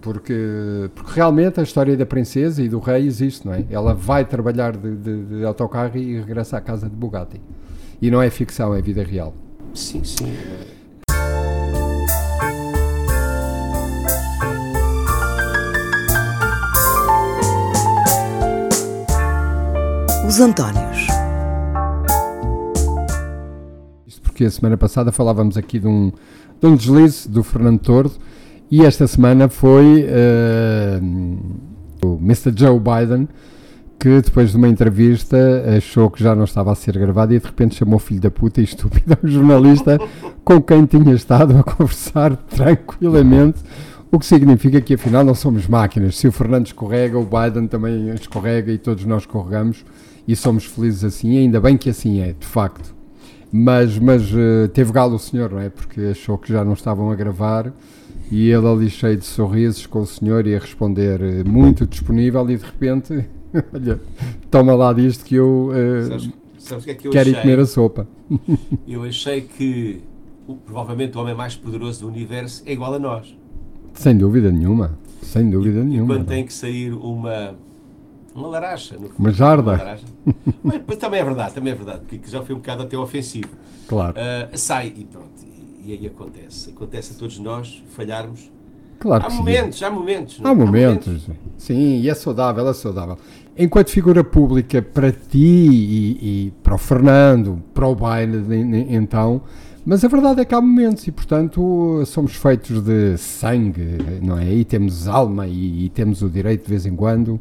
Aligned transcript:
Porque, 0.00 0.90
porque 0.94 1.12
realmente 1.14 1.60
a 1.60 1.62
história 1.62 1.94
da 1.94 2.06
princesa 2.06 2.62
e 2.62 2.68
do 2.68 2.78
rei 2.78 3.06
existe, 3.06 3.46
não 3.46 3.52
é? 3.52 3.64
Ela 3.70 3.92
vai 3.92 4.24
trabalhar 4.24 4.74
de, 4.74 4.96
de, 4.96 5.24
de 5.24 5.44
autocarro 5.44 5.96
e 5.98 6.18
regressa 6.18 6.56
à 6.56 6.60
casa 6.60 6.88
de 6.88 6.96
Bugatti. 6.96 7.40
E 8.00 8.10
não 8.10 8.22
é 8.22 8.30
ficção, 8.30 8.74
é 8.74 8.80
vida 8.80 9.02
real. 9.02 9.34
Sim, 9.74 10.02
sim. 10.02 10.32
Os 20.26 20.40
Antónios. 20.40 21.08
Isto 24.06 24.22
porque 24.22 24.44
a 24.44 24.50
semana 24.50 24.78
passada 24.78 25.12
falávamos 25.12 25.58
aqui 25.58 25.78
de 25.78 25.86
um, 25.86 26.10
de 26.58 26.66
um 26.66 26.74
deslize 26.74 27.28
do 27.28 27.42
Fernando 27.42 27.80
Tordo 27.80 28.29
e 28.70 28.84
esta 28.84 29.06
semana 29.06 29.48
foi 29.48 30.04
uh, 30.04 32.06
o 32.06 32.16
Mr. 32.16 32.52
Joe 32.56 32.78
Biden 32.78 33.28
que 34.00 34.22
depois 34.22 34.52
de 34.52 34.56
uma 34.56 34.66
entrevista 34.66 35.36
achou 35.76 36.10
que 36.10 36.24
já 36.24 36.34
não 36.34 36.44
estava 36.44 36.72
a 36.72 36.74
ser 36.74 36.96
gravado 36.96 37.34
e 37.34 37.38
de 37.38 37.44
repente 37.44 37.74
chamou 37.74 37.98
filho 37.98 38.18
da 38.18 38.30
puta 38.30 38.62
e 38.62 38.64
estúpido 38.64 39.16
um 39.22 39.28
jornalista 39.28 39.98
com 40.42 40.58
quem 40.62 40.86
tinha 40.86 41.14
estado 41.14 41.58
a 41.58 41.62
conversar 41.62 42.34
tranquilamente, 42.48 43.58
o 44.10 44.18
que 44.18 44.24
significa 44.24 44.80
que 44.80 44.94
afinal 44.94 45.22
não 45.22 45.34
somos 45.34 45.68
máquinas. 45.68 46.16
Se 46.16 46.26
o 46.26 46.32
Fernando 46.32 46.66
escorrega, 46.66 47.18
o 47.18 47.26
Biden 47.26 47.68
também 47.68 48.08
escorrega 48.14 48.72
e 48.72 48.78
todos 48.78 49.04
nós 49.04 49.22
escorregamos 49.22 49.84
e 50.26 50.34
somos 50.34 50.64
felizes 50.64 51.04
assim, 51.04 51.36
ainda 51.36 51.60
bem 51.60 51.76
que 51.76 51.90
assim 51.90 52.22
é, 52.22 52.32
de 52.32 52.46
facto. 52.46 52.94
Mas, 53.52 53.98
mas 53.98 54.32
uh, 54.32 54.66
teve 54.72 54.92
galo 54.92 55.16
o 55.16 55.18
senhor, 55.18 55.50
não 55.50 55.60
é? 55.60 55.68
Porque 55.68 56.00
achou 56.12 56.38
que 56.38 56.50
já 56.50 56.64
não 56.64 56.72
estavam 56.72 57.10
a 57.10 57.14
gravar 57.14 57.70
e 58.30 58.48
ele 58.50 58.66
ali 58.66 58.88
cheio 58.90 59.16
de 59.16 59.24
sorrisos 59.24 59.86
com 59.86 60.00
o 60.00 60.06
senhor 60.06 60.46
e 60.46 60.54
a 60.54 60.58
responder 60.58 61.20
uh, 61.20 61.48
muito 61.48 61.86
disponível 61.86 62.48
e 62.50 62.56
de 62.56 62.64
repente, 62.64 63.26
olha, 63.74 64.00
toma 64.50 64.74
lá 64.74 64.92
disto 64.92 65.24
que 65.24 65.34
eu, 65.34 65.70
uh, 65.70 66.08
Sabes, 66.08 66.30
sabes 66.58 66.84
que 66.84 66.90
é 66.90 66.94
que 66.94 67.08
eu 67.08 67.12
quero 67.12 67.28
ir 67.30 67.32
achei? 67.32 67.42
comer 67.42 67.58
a 67.60 67.66
sopa. 67.66 68.06
Eu 68.86 69.02
achei 69.04 69.40
que 69.42 70.02
provavelmente 70.64 71.16
o 71.16 71.20
homem 71.20 71.34
mais 71.34 71.56
poderoso 71.56 72.00
do 72.02 72.08
universo 72.08 72.62
é 72.66 72.72
igual 72.72 72.94
a 72.94 72.98
nós. 72.98 73.36
Sem 73.94 74.16
dúvida 74.16 74.50
nenhuma, 74.52 74.98
sem 75.22 75.50
dúvida 75.50 75.80
E 75.80 75.84
nenhuma. 75.84 76.14
quando 76.14 76.26
tem 76.26 76.44
que 76.46 76.52
sair 76.52 76.92
uma, 76.92 77.54
uma 78.34 78.48
laracha, 78.48 78.94
no 78.96 79.08
fundo, 79.08 79.18
Uma 79.18 79.32
jarda. 79.32 79.72
laracha. 79.72 80.04
Mas, 80.62 80.96
também 80.98 81.20
é 81.20 81.24
verdade, 81.24 81.54
também 81.54 81.72
é 81.72 81.76
verdade, 81.76 82.00
porque 82.08 82.30
já 82.30 82.42
foi 82.42 82.54
um 82.54 82.58
bocado 82.58 82.82
até 82.84 82.96
ofensivo. 82.96 83.48
Claro, 83.88 84.14
Ah, 84.16 84.48
sai 84.56 84.92
e 84.96 85.04
pronto, 85.04 85.28
e, 85.84 85.92
aí 85.92 86.06
acontece. 86.06 86.70
Acontece 86.70 87.12
a 87.14 87.16
todos 87.18 87.38
nós 87.38 87.82
falharmos. 87.96 88.50
claro 88.98 89.24
Há 89.24 89.26
que 89.26 89.32
sim. 89.32 89.38
momentos, 89.38 89.82
há 89.82 89.90
momentos. 89.90 90.38
não 90.40 90.50
Há 90.50 90.50
é? 90.50 90.54
momentos, 90.54 91.28
sim, 91.56 92.00
e 92.00 92.08
é 92.08 92.14
saudável, 92.14 92.68
é 92.68 92.72
saudável. 92.74 93.18
Enquanto 93.56 93.90
figura 93.90 94.24
pública 94.24 94.80
para 94.82 95.12
ti 95.12 95.38
e, 95.38 96.46
e 96.46 96.50
para 96.62 96.74
o 96.74 96.78
Fernando, 96.78 97.62
para 97.74 97.86
o 97.86 97.94
Biden, 97.94 98.86
então, 98.94 99.42
mas 99.84 100.04
a 100.04 100.08
verdade 100.08 100.40
é 100.40 100.44
que 100.44 100.54
há 100.54 100.60
momentos 100.60 101.06
e, 101.06 101.12
portanto, 101.12 102.02
somos 102.06 102.34
feitos 102.36 102.82
de 102.82 103.16
sangue, 103.18 103.98
não 104.22 104.38
é? 104.38 104.52
E 104.52 104.64
temos 104.64 105.06
alma 105.08 105.46
e, 105.46 105.84
e 105.86 105.88
temos 105.90 106.22
o 106.22 106.28
direito 106.30 106.64
de 106.64 106.70
vez 106.70 106.86
em 106.86 106.94
quando. 106.96 107.40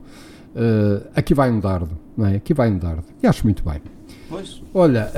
eh, 0.56 1.04
aqui 1.16 1.34
vai 1.34 1.52
um 1.52 1.60
dardo, 1.60 1.92
não 2.18 2.26
é? 2.26 2.36
Aqui 2.38 2.54
vai 2.54 2.70
um 2.72 2.78
dardo. 2.78 3.04
E 3.22 3.28
acho 3.28 3.46
muito 3.46 3.64
bem. 3.64 3.82
Pois, 4.28 4.62
Olha, 4.74 5.12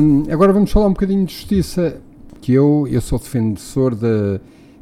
hum, 0.00 0.24
agora 0.30 0.52
vamos 0.52 0.70
falar 0.70 0.86
um 0.86 0.92
bocadinho 0.92 1.24
de 1.24 1.32
justiça, 1.32 2.00
que 2.48 2.54
eu, 2.54 2.88
eu 2.90 3.02
sou 3.02 3.18
defensor 3.18 3.94
da... 3.94 4.40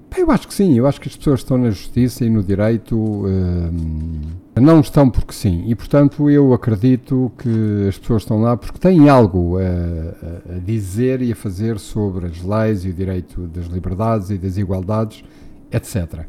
Pá, 0.08 0.20
Eu 0.20 0.30
acho 0.30 0.46
que 0.46 0.54
sim, 0.54 0.78
eu 0.78 0.86
acho 0.86 1.00
que 1.00 1.08
as 1.08 1.16
pessoas 1.16 1.40
estão 1.40 1.58
na 1.58 1.68
justiça 1.70 2.24
e 2.24 2.30
no 2.30 2.40
direito 2.40 2.96
hum, 2.96 4.20
não 4.54 4.78
estão 4.78 5.10
porque 5.10 5.32
sim, 5.32 5.64
e 5.66 5.74
portanto 5.74 6.30
eu 6.30 6.54
acredito 6.54 7.32
que 7.36 7.88
as 7.88 7.98
pessoas 7.98 8.22
estão 8.22 8.40
lá 8.40 8.56
porque 8.56 8.78
têm 8.78 9.08
algo 9.08 9.58
a, 9.58 9.62
a- 9.62 10.58
dizer 10.64 11.20
e 11.22 11.32
a 11.32 11.34
fazer 11.34 11.80
sobre 11.80 12.26
as 12.26 12.40
leis 12.40 12.84
e 12.84 12.90
o 12.90 12.92
direito 12.92 13.40
das 13.48 13.66
liberdades 13.66 14.30
e 14.30 14.38
das 14.38 14.56
igualdades, 14.56 15.24
etc. 15.72 16.20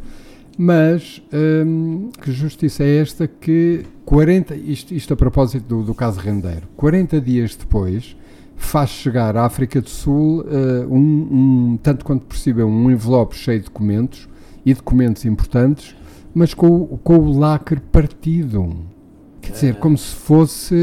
Mas 0.57 1.21
hum, 1.31 2.09
que 2.19 2.31
justiça 2.31 2.83
é 2.83 2.97
esta 2.97 3.27
que 3.27 3.83
40, 4.05 4.55
isto, 4.55 4.91
isto 4.91 5.13
a 5.13 5.15
propósito 5.15 5.67
do, 5.67 5.83
do 5.83 5.93
caso 5.93 6.19
Rendeiro, 6.19 6.63
40 6.75 7.21
dias 7.21 7.55
depois 7.55 8.17
faz 8.57 8.89
chegar 8.89 9.37
à 9.37 9.45
África 9.45 9.79
do 9.79 9.89
Sul 9.89 10.43
eh, 10.49 10.85
um, 10.89 10.97
um, 11.73 11.79
tanto 11.81 12.03
quanto 12.03 12.25
possível, 12.25 12.67
um 12.67 12.91
envelope 12.91 13.35
cheio 13.35 13.59
de 13.59 13.65
documentos 13.65 14.27
e 14.65 14.73
documentos 14.73 15.23
importantes, 15.25 15.95
mas 16.33 16.53
com, 16.53 16.67
o- 16.67 16.99
com 17.03 17.17
o 17.17 17.37
lacre 17.39 17.79
partido. 17.79 18.69
Quer 19.41 19.51
dizer, 19.53 19.75
como 19.75 19.97
se 19.97 20.13
fosse. 20.15 20.75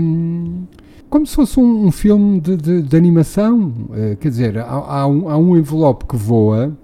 hum, 0.00 0.64
como 1.10 1.26
se 1.26 1.34
fosse 1.34 1.58
um, 1.58 1.86
um 1.86 1.90
filme 1.90 2.40
de, 2.40 2.56
de- 2.56 2.82
de 2.82 2.96
animação. 2.96 3.72
Eh, 3.94 4.16
quer 4.20 4.28
dizer, 4.28 4.58
há, 4.58 4.64
há 4.66 5.06
um, 5.06 5.28
há 5.28 5.36
um 5.38 5.56
envelope 5.56 6.04
que 6.06 6.16
voa 6.16 6.76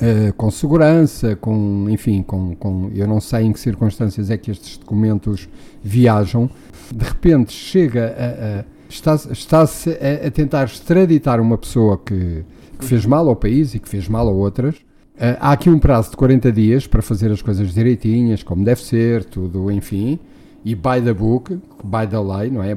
eh, 0.00 0.32
com 0.36 0.50
segurança, 0.50 1.36
com, 1.36 1.86
enfim, 1.90 2.22
com, 2.22 2.54
com, 2.56 2.90
eu 2.94 3.06
não 3.06 3.20
sei 3.20 3.44
em 3.44 3.52
que 3.52 3.60
circunstâncias 3.60 4.30
é 4.30 4.36
que 4.38 4.50
estes 4.50 4.76
documentos 4.78 5.48
viajam, 5.82 6.48
de 6.94 7.04
repente 7.04 7.52
chega 7.52 8.06
a, 8.18 8.60
a- 8.60 8.64
está- 8.90 9.14
está-se 9.30 9.90
a, 9.90 10.30
tentar 10.30 10.64
extraditar 10.64 11.40
uma 11.40 11.56
pessoa 11.56 11.96
que, 11.96 12.44
que 12.78 12.84
fez 12.84 13.06
mal 13.06 13.28
ao 13.28 13.36
país 13.36 13.74
e 13.74 13.78
que 13.78 13.88
fez 13.88 14.08
mal 14.08 14.28
a 14.28 14.32
outras. 14.32 14.74
Eh, 15.18 15.36
há 15.40 15.52
aqui 15.52 15.68
um 15.70 15.78
prazo 15.78 16.10
de 16.10 16.16
40 16.16 16.50
dias 16.52 16.86
para 16.86 17.00
fazer 17.02 17.30
as 17.30 17.40
coisas 17.42 17.72
direitinhas, 17.72 18.42
como 18.42 18.64
deve 18.64 18.80
ser, 18.82 19.24
tudo, 19.24 19.70
enfim, 19.70 20.18
e 20.64 20.74
by 20.74 21.00
the 21.04 21.12
book, 21.12 21.54
by 21.84 22.06
the 22.08 22.18
lei, 22.18 22.50
não 22.50 22.62
é? 22.62 22.76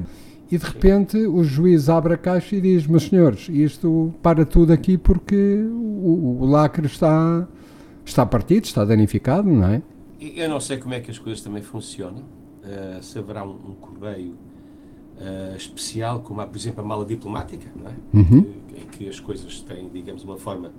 E 0.51 0.57
de 0.57 0.63
repente 0.65 1.17
o 1.17 1.43
juiz 1.43 1.89
abre 1.89 2.13
a 2.13 2.17
caixa 2.17 2.55
e 2.55 2.61
diz: 2.61 2.85
Meus 2.85 3.03
senhores, 3.03 3.47
isto 3.49 4.13
para 4.21 4.45
tudo 4.45 4.71
aqui 4.71 4.97
porque 4.97 5.65
o, 5.71 6.37
o 6.41 6.45
lacre 6.45 6.85
está, 6.85 7.47
está 8.05 8.25
partido, 8.25 8.65
está 8.65 8.85
danificado, 8.85 9.49
não 9.49 9.65
é? 9.67 9.81
Eu 10.21 10.47
não 10.49 10.59
sei 10.59 10.77
como 10.77 10.93
é 10.93 10.99
que 10.99 11.09
as 11.11 11.17
coisas 11.17 11.41
também 11.41 11.63
funcionam. 11.63 12.23
eh, 12.63 12.99
se 13.01 13.17
haverá 13.17 13.43
um, 13.43 13.51
um 13.51 13.73
correio 13.79 14.35
eh, 15.19 15.53
especial, 15.57 16.19
como 16.21 16.41
há, 16.41 16.47
por 16.47 16.57
exemplo, 16.57 16.83
a 16.83 16.87
mala 16.87 17.05
diplomática, 17.05 17.69
não 17.75 17.87
é? 17.91 17.95
Uhum. 18.13 18.43
Que- 18.67 18.81
em 18.81 18.85
que 18.87 19.09
as 19.09 19.19
coisas 19.19 19.61
têm, 19.61 19.87
digamos, 19.89 20.23
uma 20.23 20.37
forma 20.37 20.71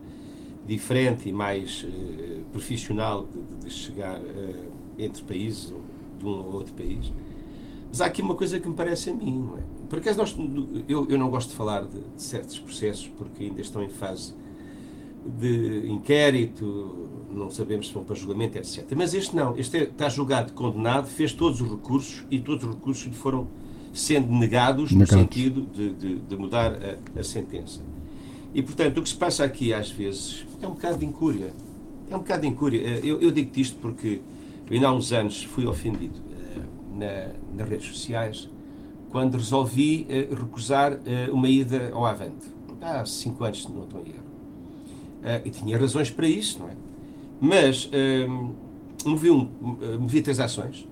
diferente 0.66 1.28
e 1.28 1.32
mais 1.32 1.86
eh, 1.88 2.40
profissional 2.52 3.26
de, 3.26 3.66
de- 3.66 3.70
chegar 3.72 4.20
eh, 4.20 4.68
entre 4.98 5.22
países, 5.24 5.72
de 6.18 6.24
um 6.24 6.28
ou 6.30 6.52
outro 6.54 6.72
país. 6.74 7.12
Mas 7.88 8.00
há 8.00 8.06
aqui 8.06 8.22
uma 8.22 8.34
coisa 8.34 8.58
que 8.58 8.68
me 8.68 8.74
parece 8.74 9.10
a 9.10 9.14
mim, 9.14 9.38
não 9.46 9.58
é? 9.58 9.60
Por 9.88 9.98
acaso 9.98 10.18
nós, 10.18 10.34
eu, 10.88 11.06
eu 11.08 11.18
não 11.18 11.30
gosto 11.30 11.50
de 11.50 11.54
falar 11.56 11.82
de, 11.84 12.00
de 12.00 12.22
certos 12.22 12.58
processos 12.58 13.06
porque 13.16 13.44
ainda 13.44 13.60
estão 13.60 13.82
em 13.82 13.88
fase 13.88 14.34
de 15.38 15.86
inquérito, 15.88 17.08
não 17.30 17.50
sabemos 17.50 17.88
se 17.88 17.94
vão 17.94 18.04
para 18.04 18.14
julgamento, 18.14 18.58
etc. 18.58 18.84
Mas 18.96 19.14
este 19.14 19.34
não, 19.34 19.56
este 19.56 19.76
é- 19.78 19.82
está 19.84 20.08
julgado, 20.08 20.52
condenado, 20.52 21.06
fez 21.06 21.32
todos 21.32 21.60
os 21.60 21.70
recursos 21.70 22.24
e 22.30 22.38
todos 22.40 22.64
os 22.64 22.74
recursos 22.74 23.04
lhe 23.06 23.14
foram 23.14 23.46
sendo 23.94 24.31
negados, 24.32 24.91
no 24.93 24.99
sentido 25.22 25.62
de, 25.72 25.91
de- 25.94 26.16
de 26.16 26.37
mudar 26.37 26.72
a, 26.75 27.21
a 27.21 27.22
sentença. 27.25 27.81
E, 28.53 28.62
portanto, 28.62 28.99
o 28.99 29.03
que 29.03 29.09
se 29.09 29.15
passa 29.16 29.44
aqui, 29.44 29.72
às 29.72 29.91
vezes, 29.91 30.44
é 30.60 30.66
um 30.66 30.72
bocado 30.72 30.99
de 30.99 31.06
incúria. 31.06 31.53
É 32.10 32.15
um 32.15 32.19
bocado 32.19 32.43
de 32.43 32.49
incúria. 32.49 32.81
Eh, 32.87 33.00
Eu, 33.03 33.21
eu 33.21 33.31
digo-te 33.31 33.60
isto 33.60 33.77
porque 33.81 34.21
eu, 34.69 34.75
ainda 34.75 34.88
há 34.88 34.93
uns 34.93 35.12
anos, 35.12 35.43
fui 35.44 35.66
ofendido 35.66 36.15
eh, 36.31 36.60
na- 36.99 37.56
nas 37.62 37.69
redes 37.69 37.88
sociais 37.88 38.49
quando 39.10 39.37
resolvi 39.37 40.06
eh, 40.09 40.28
recusar 40.31 40.99
uma 41.32 41.49
ida 41.49 41.91
ao 41.93 42.05
Avante. 42.05 42.47
Há 42.81 43.05
cinco 43.06 43.44
anos, 43.44 43.66
não 43.69 43.84
estou 43.84 44.00
em 44.05 44.09
erro. 44.11 45.41
E 45.44 45.50
tinha 45.50 45.78
razões 45.78 46.11
para 46.11 46.28
isso, 46.28 46.59
não 46.59 46.69
é? 46.69 46.72
Mas 47.41 47.88
movi, 49.06 49.31
um, 49.31 49.49
movi 49.99 50.20
três 50.20 50.38
ações 50.38 50.87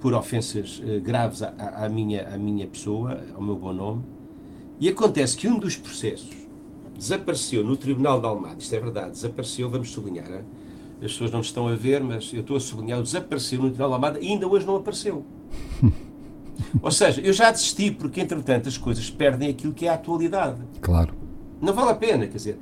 por 0.00 0.14
ofensas 0.14 0.80
eh, 0.84 0.98
graves 1.00 1.42
à, 1.42 1.48
à- 1.58 1.84
à 1.84 1.88
minha, 1.88 2.26
à 2.28 2.36
minha 2.38 2.66
pessoa, 2.66 3.20
ao 3.34 3.42
meu 3.42 3.56
bom 3.56 3.72
nome, 3.72 4.02
e 4.80 4.88
acontece 4.88 5.36
que 5.36 5.46
um 5.46 5.58
dos 5.58 5.76
processos 5.76 6.30
desapareceu 6.96 7.62
no 7.64 7.76
Tribunal 7.76 8.20
de 8.20 8.26
Almada, 8.26 8.56
isto 8.58 8.74
é 8.74 8.80
verdade, 8.80 9.10
desapareceu, 9.12 9.68
vamos 9.70 9.90
sublinhar, 9.90 10.30
hein? 10.30 10.44
as 11.02 11.12
pessoas 11.12 11.30
não 11.30 11.40
estão 11.40 11.66
a 11.68 11.74
ver, 11.74 12.02
mas 12.02 12.30
eu 12.32 12.40
estou 12.40 12.56
a 12.56 12.60
sublinhar, 12.60 13.00
desapareceu 13.02 13.58
no 13.58 13.68
Tribunal 13.68 13.88
de 13.88 13.94
Almada 13.94 14.20
e 14.20 14.28
ainda 14.28 14.46
hoje 14.46 14.66
não 14.66 14.76
apareceu. 14.76 15.24
Ou 16.82 16.90
seja, 16.90 17.20
eu 17.20 17.32
já 17.32 17.50
desisti 17.50 17.90
porque, 17.90 18.20
entretanto, 18.20 18.68
as 18.68 18.76
coisas 18.78 19.08
perdem 19.10 19.48
aquilo 19.48 19.72
que 19.72 19.86
é 19.86 19.88
a 19.88 19.94
atualidade. 19.94 20.60
Claro. 20.80 21.14
Não 21.60 21.72
vale 21.72 21.90
a 21.90 21.94
pena, 21.94 22.26
quer 22.26 22.36
dizer. 22.36 22.58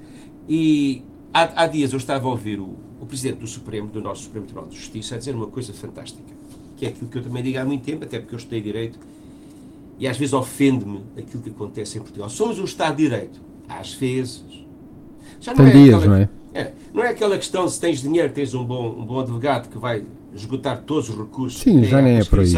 E 0.49 1.03
há, 1.35 1.65
há 1.65 1.67
dias 1.67 1.93
eu 1.93 1.99
estava 1.99 2.27
a 2.27 2.31
ouvir 2.31 2.59
o, 2.61 2.77
o 3.01 3.07
Presidente 3.07 3.41
do 3.41 3.47
Supremo, 3.47 3.89
do 3.89 4.01
nosso 4.01 4.23
Supremo 4.25 4.47
Tribunal 4.47 4.69
de 4.71 4.77
Justiça, 4.77 5.17
a 5.17 5.19
dizer 5.19 5.35
uma 5.35 5.49
coisa 5.49 5.73
fantástica, 5.73 6.33
que 6.79 6.87
é 6.87 6.91
aquilo 6.91 7.11
que 7.11 7.19
eu 7.19 7.23
também 7.23 7.43
digo 7.43 7.59
há 7.59 7.65
muito 7.65 7.85
tempo, 7.85 8.05
até 8.05 8.19
porque 8.19 8.35
eu 8.35 8.39
estudei 8.39 8.61
Direito, 8.61 8.99
e 9.99 10.07
às 10.07 10.17
vezes 10.17 10.33
ofende-me 10.33 11.03
aquilo 11.17 11.43
que 11.43 11.51
acontece 11.51 11.99
em 11.99 12.01
Portugal. 12.01 12.31
Somos 12.31 12.59
um 12.59 12.65
Estado 12.65 12.97
de 12.97 13.03
Direito. 13.03 13.41
Às 13.69 13.93
vezes. 13.95 14.45
Já 15.41 15.55
Tem 15.55 15.71
dias, 15.71 15.97
aquela- 15.97 16.07
não 16.07 16.23
é? 16.23 16.29
É, 16.55 16.73
não 16.95 17.05
é 17.05 17.09
aquela 17.11 17.37
questão 17.37 17.69
se 17.69 17.81
tens 17.81 18.01
dinheiro, 18.01 18.33
tens 18.33 18.55
um 18.55 18.65
bom, 18.65 18.89
um 18.91 19.05
bom 19.05 19.21
advogado 19.21 19.69
que 19.69 19.77
vai 19.77 20.05
esgotar 20.35 20.83
todos 20.83 21.09
os 21.11 21.19
recursos. 21.19 21.61
Sim, 21.61 21.85
já 21.85 22.01
nem 22.01 22.19
é 22.19 22.25
por 22.25 22.41
aí. 22.41 22.53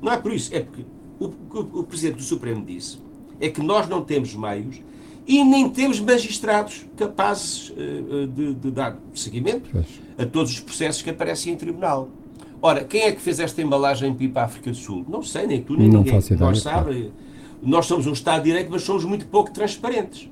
Não 0.00 0.12
é 0.12 0.16
por 0.16 0.32
isso, 0.32 0.54
é 0.54 0.60
porque 0.60 0.84
o, 1.18 1.26
o, 1.26 1.80
o 1.80 1.84
Presidente 1.84 2.16
do 2.16 2.22
Supremo 2.22 2.64
disse 2.64 2.98
é 3.40 3.48
que 3.48 3.60
nós 3.60 3.88
não 3.88 4.02
temos 4.02 4.34
meios 4.34 4.80
e 5.26 5.42
nem 5.42 5.68
temos 5.68 6.00
magistrados 6.00 6.86
capazes 6.96 7.70
uh, 7.70 8.26
de, 8.26 8.54
de, 8.54 8.70
dar 8.70 8.98
seguimento 9.14 9.70
a 10.18 10.26
todos 10.26 10.52
os 10.52 10.60
processos 10.60 11.02
que 11.02 11.10
aparecem 11.10 11.52
em 11.52 11.56
tribunal. 11.56 12.08
Ora, 12.66 12.82
quem 12.82 13.02
é 13.02 13.12
que 13.12 13.20
fez 13.20 13.40
esta 13.40 13.60
embalagem 13.60 14.14
pipa 14.14 14.40
África 14.40 14.70
do 14.70 14.76
Sul? 14.76 15.04
Não 15.06 15.22
sei, 15.22 15.46
nem 15.46 15.60
tu 15.60 15.76
nem 15.76 15.86
não 15.86 15.98
ninguém. 15.98 16.14
Faço 16.14 16.32
ideia, 16.32 16.48
nós 16.48 16.62
sabe, 16.62 17.12
nós 17.62 17.84
somos 17.84 18.06
um 18.06 18.12
Estado 18.14 18.42
de 18.42 18.44
Direito, 18.48 18.70
mas 18.70 18.80
somos 18.80 19.04
muito 19.04 19.26
pouco 19.26 19.52
transparentes. 19.52 20.30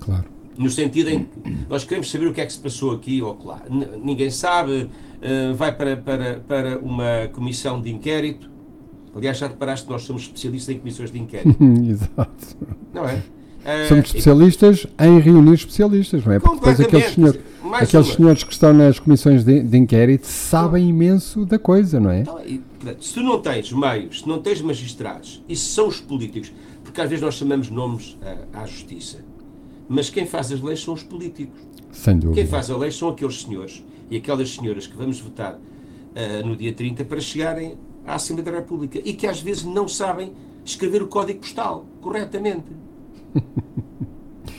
Claro. 0.00 0.24
No 0.56 0.70
sentido 0.70 1.10
em 1.10 1.24
que 1.24 1.56
nós 1.68 1.84
queremos 1.84 2.10
saber 2.10 2.28
o 2.28 2.32
que 2.32 2.40
é 2.40 2.46
que 2.46 2.52
se 2.54 2.60
passou 2.60 2.92
aqui 2.92 3.20
ou 3.20 3.38
lá. 3.44 3.60
Ninguém 4.02 4.30
sabe, 4.30 4.84
uh, 4.84 5.54
vai 5.54 5.70
para, 5.70 5.98
para, 5.98 6.40
para 6.48 6.78
uma 6.78 7.28
comissão 7.34 7.78
de 7.78 7.92
inquérito. 7.92 8.48
Aliás, 9.14 9.36
já 9.36 9.46
reparaste 9.46 9.84
que 9.84 9.92
nós 9.92 10.00
somos 10.00 10.22
especialistas 10.22 10.74
em 10.74 10.78
comissões 10.78 11.12
de 11.12 11.18
inquérito. 11.18 11.58
Exato. 11.86 12.56
Não 12.94 13.06
é? 13.06 13.16
Uh, 13.16 13.88
Somos 13.88 14.06
especialistas 14.06 14.86
e... 14.98 15.04
em 15.04 15.20
reunir 15.20 15.54
especialistas, 15.54 16.24
não 16.24 16.32
é? 16.32 16.38
Porque 16.38 16.56
depois 16.56 16.80
aqueles, 16.80 17.18
senhor, 17.70 17.82
aqueles 17.82 18.06
senhores 18.08 18.44
que 18.44 18.52
estão 18.52 18.72
nas 18.72 18.98
comissões 18.98 19.44
de, 19.44 19.62
de 19.62 19.76
inquérito 19.76 20.26
sabem 20.26 20.88
imenso 20.88 21.44
da 21.44 21.58
coisa, 21.58 22.00
não 22.00 22.10
é? 22.10 22.20
Então, 22.20 22.40
e, 22.44 22.62
se 23.00 23.14
tu 23.14 23.22
não 23.22 23.40
tens 23.40 23.72
meios, 23.72 24.20
se 24.20 24.28
não 24.28 24.40
tens 24.40 24.60
magistrados, 24.60 25.42
e 25.48 25.56
se 25.56 25.66
são 25.66 25.88
os 25.88 26.00
políticos, 26.00 26.52
porque 26.84 27.00
às 27.00 27.08
vezes 27.08 27.24
nós 27.24 27.34
chamamos 27.34 27.70
nomes 27.70 28.16
à, 28.52 28.62
à 28.62 28.66
justiça, 28.66 29.24
mas 29.88 30.10
quem 30.10 30.26
faz 30.26 30.52
as 30.52 30.60
leis 30.60 30.82
são 30.82 30.94
os 30.94 31.02
políticos. 31.02 31.60
Sem 31.92 32.18
dúvida. 32.18 32.40
Quem 32.40 32.46
faz 32.46 32.70
a 32.70 32.76
lei 32.76 32.90
são 32.90 33.08
aqueles 33.08 33.42
senhores 33.42 33.84
e 34.10 34.16
aquelas 34.16 34.50
senhoras 34.50 34.86
que 34.86 34.96
vamos 34.96 35.20
votar 35.20 35.54
uh, 35.54 36.46
no 36.46 36.56
dia 36.56 36.72
30 36.72 37.04
para 37.04 37.20
chegarem 37.20 37.76
à 38.06 38.14
Assembleia 38.14 38.50
da 38.50 38.58
República 38.58 39.00
e 39.04 39.12
que 39.14 39.26
às 39.26 39.40
vezes 39.40 39.64
não 39.64 39.88
sabem 39.88 40.32
escrever 40.64 41.02
o 41.02 41.08
código 41.08 41.40
postal 41.40 41.86
corretamente. 42.00 42.66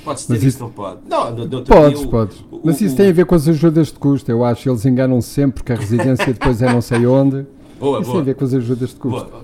Pode-se 0.08 0.26
ter 0.26 0.34
Mas 0.36 0.44
isso, 0.44 0.60
não 0.62 0.70
pode. 0.70 1.00
Não, 1.10 1.36
não, 1.36 1.46
não 1.46 1.64
podes, 1.66 2.02
o, 2.02 2.08
podes. 2.08 2.38
O, 2.50 2.62
Mas 2.64 2.80
isso 2.80 2.94
o, 2.94 2.98
tem 2.98 3.10
a 3.10 3.12
ver 3.12 3.26
com 3.26 3.36
as 3.36 3.46
ajudas 3.46 3.88
de 3.88 3.96
custo, 3.96 4.32
eu 4.32 4.42
acho. 4.42 4.70
Eles 4.70 4.86
enganam 4.86 5.20
-se 5.20 5.28
sempre 5.28 5.62
que 5.66 5.74
a 5.74 5.76
residência 5.76 6.32
depois 6.32 6.62
é 6.62 6.72
não 6.72 6.80
sei 6.80 7.06
onde. 7.06 7.46
Boa, 7.78 8.00
isso 8.00 8.10
boa. 8.10 8.14
tem 8.14 8.22
a 8.22 8.24
ver 8.24 8.36
com 8.36 8.46
as 8.46 8.54
ajudas 8.54 8.90
de 8.92 8.96
custo. 8.96 9.30
Boa, 9.30 9.44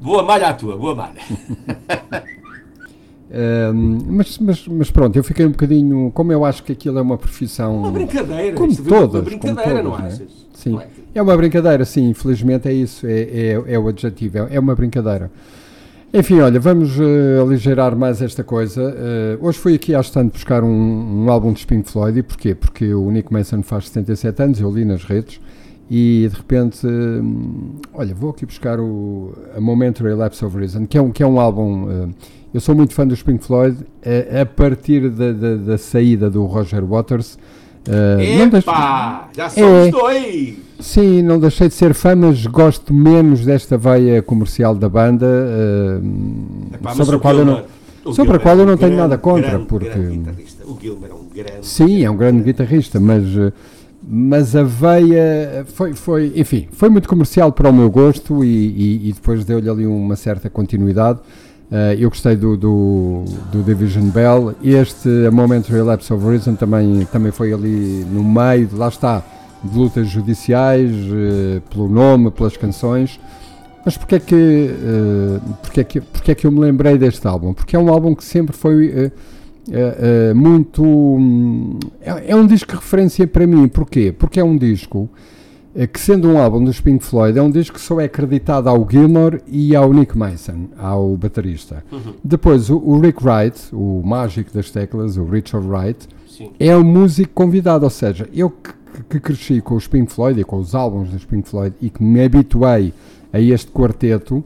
boa 0.00 0.22
malha 0.22 0.50
à 0.50 0.54
tua, 0.54 0.76
boa 0.76 0.94
malha. 0.94 1.16
Um, 3.28 3.98
mas, 4.06 4.38
mas, 4.38 4.68
mas, 4.68 4.90
pronto, 4.90 5.16
eu 5.16 5.24
fiquei 5.24 5.44
um 5.44 5.50
bocadinho. 5.50 6.12
Como 6.14 6.32
eu 6.32 6.44
acho 6.44 6.62
que 6.62 6.70
aquilo 6.70 6.96
é 7.00 7.02
uma 7.02 7.18
profissão. 7.18 7.78
Uma 7.78 7.90
brincadeira, 7.90 8.56
como 8.56 8.76
todas. 8.76 9.14
Uma 9.14 9.22
brincadeira, 9.22 9.82
como 9.82 9.82
todas, 9.82 9.84
não 9.84 9.98
é? 9.98 10.06
achas? 10.06 10.46
Sim, 10.54 10.70
não 10.70 10.80
é? 10.80 10.86
é? 11.12 11.22
uma 11.22 11.36
brincadeira, 11.36 11.84
sim, 11.84 12.08
infelizmente 12.08 12.68
é 12.68 12.72
isso, 12.72 13.04
é, 13.04 13.22
é, 13.22 13.64
é 13.66 13.78
o 13.78 13.88
adjetivo, 13.88 14.38
é, 14.38 14.54
é 14.54 14.60
uma 14.60 14.76
brincadeira. 14.76 15.28
Enfim, 16.18 16.40
olha, 16.40 16.58
vamos 16.58 16.98
uh, 16.98 17.42
aligeirar 17.42 17.94
mais 17.94 18.22
esta 18.22 18.42
coisa. 18.42 18.82
Uh, 19.38 19.46
hoje 19.46 19.58
fui 19.58 19.74
aqui 19.74 19.94
à 19.94 20.00
estante 20.00 20.32
buscar 20.32 20.64
um, 20.64 21.24
um, 21.26 21.30
álbum 21.30 21.52
de 21.52 21.66
Pink 21.66 21.90
Floyd. 21.90 22.18
E 22.18 22.22
porquê? 22.22 22.54
Porque 22.54 22.94
o 22.94 23.10
Nick 23.10 23.30
Mason 23.30 23.62
faz 23.62 23.88
77 23.88 24.42
anos, 24.42 24.58
eu 24.58 24.70
li 24.70 24.86
nas 24.86 25.04
redes, 25.04 25.38
e 25.90 26.26
de 26.30 26.34
repente, 26.34 26.86
uh, 26.86 27.80
olha, 27.92 28.14
vou 28.14 28.30
aqui 28.30 28.46
buscar 28.46 28.80
o 28.80 29.34
A 29.54 29.60
Momentary 29.60 30.14
Lapse 30.14 30.42
of 30.42 30.56
Reason, 30.56 30.86
que 30.86 30.96
é 30.96 31.02
um, 31.02 31.12
que 31.12 31.22
é 31.22 31.26
um 31.26 31.38
álbum. 31.38 32.10
eu 32.54 32.60
sou 32.62 32.74
muito 32.74 32.94
fã 32.94 33.06
dos 33.06 33.22
Pink 33.22 33.44
Floyd, 33.44 33.76
a 34.40 34.46
partir 34.46 35.10
da, 35.10 35.32
da, 35.32 35.54
da 35.56 35.76
saída 35.76 36.30
do 36.30 36.46
Roger 36.46 36.82
Waters. 36.82 37.38
Uh, 37.86 38.22
Epa, 38.22 38.48
deixo... 38.48 39.36
já 39.36 39.50
somos 39.50 39.88
é, 39.88 39.90
dois! 39.90 40.65
Sim, 40.78 41.22
não 41.22 41.38
deixei 41.38 41.68
de 41.68 41.74
ser 41.74 41.94
fã, 41.94 42.14
mas 42.14 42.46
gosto 42.46 42.92
menos 42.92 43.44
desta 43.44 43.78
veia 43.78 44.22
comercial 44.22 44.74
da 44.74 44.88
banda, 44.88 45.26
uh, 45.26 46.74
Epá, 46.74 46.94
sobre 46.94 47.16
a 47.16 47.18
qual 47.18 47.34
eu 47.36 47.44
não, 47.44 47.64
sobre 48.12 48.36
a 48.36 48.38
qual 48.38 48.58
eu 48.58 48.66
não 48.66 48.76
tenho 48.76 48.96
nada 48.96 49.16
contra, 49.16 49.50
grande, 49.50 49.66
porque 49.66 49.88
grande 49.88 50.30
o 50.64 50.78
Gilmer 50.80 51.10
é 51.10 51.14
um 51.14 51.28
grande 51.34 51.66
sim, 51.66 52.04
é 52.04 52.10
um 52.10 52.16
grande 52.16 52.42
guitarrista, 52.42 53.00
mas 53.00 53.24
mas 54.08 54.54
a 54.54 54.62
veia 54.62 55.64
foi, 55.66 55.92
foi, 55.92 56.32
enfim, 56.36 56.68
foi 56.70 56.88
muito 56.88 57.08
comercial 57.08 57.50
para 57.50 57.68
o 57.68 57.72
meu 57.72 57.90
gosto 57.90 58.44
e, 58.44 58.48
e, 58.48 59.08
e 59.08 59.12
depois 59.12 59.44
deu-lhe 59.44 59.68
ali 59.68 59.86
uma 59.86 60.14
certa 60.14 60.48
continuidade. 60.48 61.18
Uh, 61.68 61.98
eu 61.98 62.08
gostei 62.08 62.36
do, 62.36 62.56
do, 62.56 63.24
do, 63.50 63.62
Division 63.64 64.08
Bell. 64.10 64.54
Este 64.62 65.08
A 65.26 65.30
Momentary 65.32 65.82
Lapse 65.82 66.12
of 66.12 66.24
Reason 66.24 66.54
também, 66.54 67.04
também 67.10 67.32
foi 67.32 67.52
ali 67.52 68.06
no 68.08 68.22
meio, 68.22 68.68
lá 68.74 68.86
está, 68.86 69.24
de 69.66 69.76
lutas 69.76 70.08
judiciais, 70.08 70.90
uh, 70.90 71.60
pelo 71.70 71.88
nome, 71.88 72.30
pelas 72.30 72.56
canções. 72.56 73.20
Mas 73.84 73.96
porquê 73.96 74.16
é, 74.16 74.18
que, 74.18 74.70
porquê, 75.62 75.80
é 75.80 75.84
que, 75.84 76.00
porquê 76.00 76.32
é 76.32 76.34
que 76.34 76.44
eu 76.44 76.50
me 76.50 76.58
lembrei 76.58 76.98
deste 76.98 77.24
álbum? 77.24 77.54
Porque 77.54 77.76
é 77.76 77.78
um 77.78 77.88
álbum 77.88 78.16
que 78.16 78.24
sempre 78.24 78.56
foi 78.56 79.12
uh, 79.68 80.34
muito. 80.34 80.82
Um, 80.82 81.78
é, 82.00 82.32
é, 82.32 82.36
um 82.36 82.46
disco 82.46 82.72
de 82.72 82.78
referência 82.78 83.26
para 83.28 83.46
mim. 83.46 83.68
Porquê? 83.68 84.12
Porque 84.16 84.40
é 84.40 84.44
um 84.44 84.56
disco 84.56 85.08
que, 85.92 86.00
sendo 86.00 86.28
um 86.28 86.38
álbum 86.38 86.64
dos 86.64 86.80
Pink 86.80 87.04
Floyd, 87.04 87.38
é 87.38 87.42
um 87.42 87.50
disco 87.50 87.74
que 87.74 87.80
só 87.82 88.00
é 88.00 88.04
acreditado 88.06 88.66
ao 88.66 88.88
Gilmore 88.90 89.42
e 89.46 89.76
ao 89.76 89.92
Nick 89.92 90.16
Mason, 90.16 90.68
ao 90.78 91.16
baterista. 91.18 91.84
Uhum. 91.92 92.14
Depois, 92.24 92.70
o, 92.70 92.78
o, 92.78 92.98
Rick 92.98 93.22
Wright, 93.22 93.60
o 93.74 94.02
mágico 94.02 94.50
das 94.54 94.70
teclas, 94.70 95.18
o 95.18 95.24
Richard 95.24 95.66
Wright, 95.68 96.08
Sim. 96.26 96.50
é 96.58 96.74
o 96.74 96.82
músico 96.82 97.30
convidado. 97.34 97.84
Ou 97.84 97.90
seja, 97.90 98.26
eu 98.32 98.48
que, 98.48 98.70
que 99.04 99.20
cresci 99.20 99.60
com 99.60 99.74
os 99.74 99.86
Pink 99.86 100.12
Floyd 100.12 100.40
e 100.40 100.44
com 100.44 100.58
os 100.58 100.74
álbuns 100.74 101.10
dos 101.10 101.24
Pink 101.24 101.48
Floyd 101.48 101.74
e 101.80 101.90
que 101.90 102.02
me 102.02 102.24
habituei 102.24 102.92
a 103.32 103.40
este 103.40 103.70
quarteto, 103.70 104.44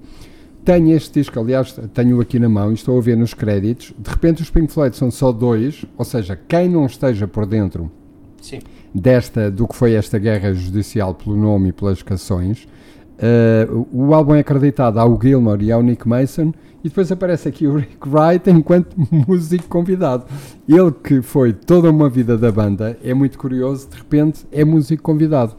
tenho 0.64 0.94
este 0.94 1.20
disco, 1.20 1.38
aliás, 1.38 1.78
tenho 1.94 2.20
aqui 2.20 2.38
na 2.38 2.48
mão 2.48 2.70
e 2.70 2.74
estou 2.74 2.98
a 2.98 3.00
ver 3.00 3.16
nos 3.16 3.34
créditos. 3.34 3.94
De 3.98 4.10
repente, 4.10 4.42
os 4.42 4.50
Pink 4.50 4.72
Floyd 4.72 4.96
são 4.96 5.10
só 5.10 5.32
dois, 5.32 5.84
ou 5.96 6.04
seja, 6.04 6.38
quem 6.48 6.68
não 6.68 6.86
esteja 6.86 7.26
por 7.26 7.46
dentro. 7.46 7.90
Sim 8.40 8.60
desta, 8.94 9.50
do 9.50 9.66
que 9.66 9.76
foi 9.76 9.94
esta 9.94 10.18
guerra 10.18 10.52
judicial 10.52 11.14
pelo 11.14 11.36
nome 11.36 11.68
e 11.68 11.72
pelas 11.72 12.02
canções. 12.02 12.66
Uh, 13.20 13.86
o 13.92 14.14
álbum 14.14 14.34
é 14.34 14.40
acreditado 14.40 14.98
ao 14.98 15.20
Gilmore 15.20 15.62
e 15.62 15.70
ao 15.70 15.82
Nick 15.82 16.08
Mason 16.08 16.54
e 16.82 16.88
depois 16.88 17.12
aparece 17.12 17.46
aqui 17.48 17.66
o 17.66 17.76
Rick 17.76 18.08
Wright 18.08 18.48
enquanto 18.48 18.96
músico 19.28 19.68
convidado. 19.68 20.24
Ele 20.66 20.90
que 20.90 21.20
foi 21.20 21.52
toda 21.52 21.90
uma 21.90 22.08
vida 22.08 22.38
da 22.38 22.50
banda, 22.50 22.96
é 23.04 23.12
muito 23.12 23.38
curioso, 23.38 23.90
de 23.90 23.96
repente 23.96 24.46
é 24.50 24.64
músico 24.64 25.02
convidado. 25.02 25.54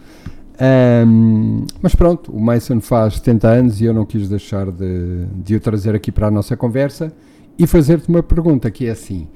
Um, 1.07 1.65
mas 1.81 1.95
pronto, 1.95 2.31
o 2.31 2.39
Mason 2.39 2.81
faz 2.81 3.15
70 3.15 3.47
anos 3.47 3.81
e 3.81 3.85
eu 3.85 3.93
não 3.93 4.05
quis 4.05 4.27
deixar 4.27 4.71
de, 4.71 5.25
de 5.43 5.55
o 5.55 5.59
trazer 5.59 5.95
aqui 5.95 6.11
para 6.11 6.27
a 6.27 6.31
nossa 6.31 6.57
conversa 6.57 7.13
e 7.57 7.67
fazer-te 7.67 8.09
uma 8.09 8.23
pergunta 8.23 8.69
que 8.71 8.87
é 8.87 8.91
assim. 8.91 9.27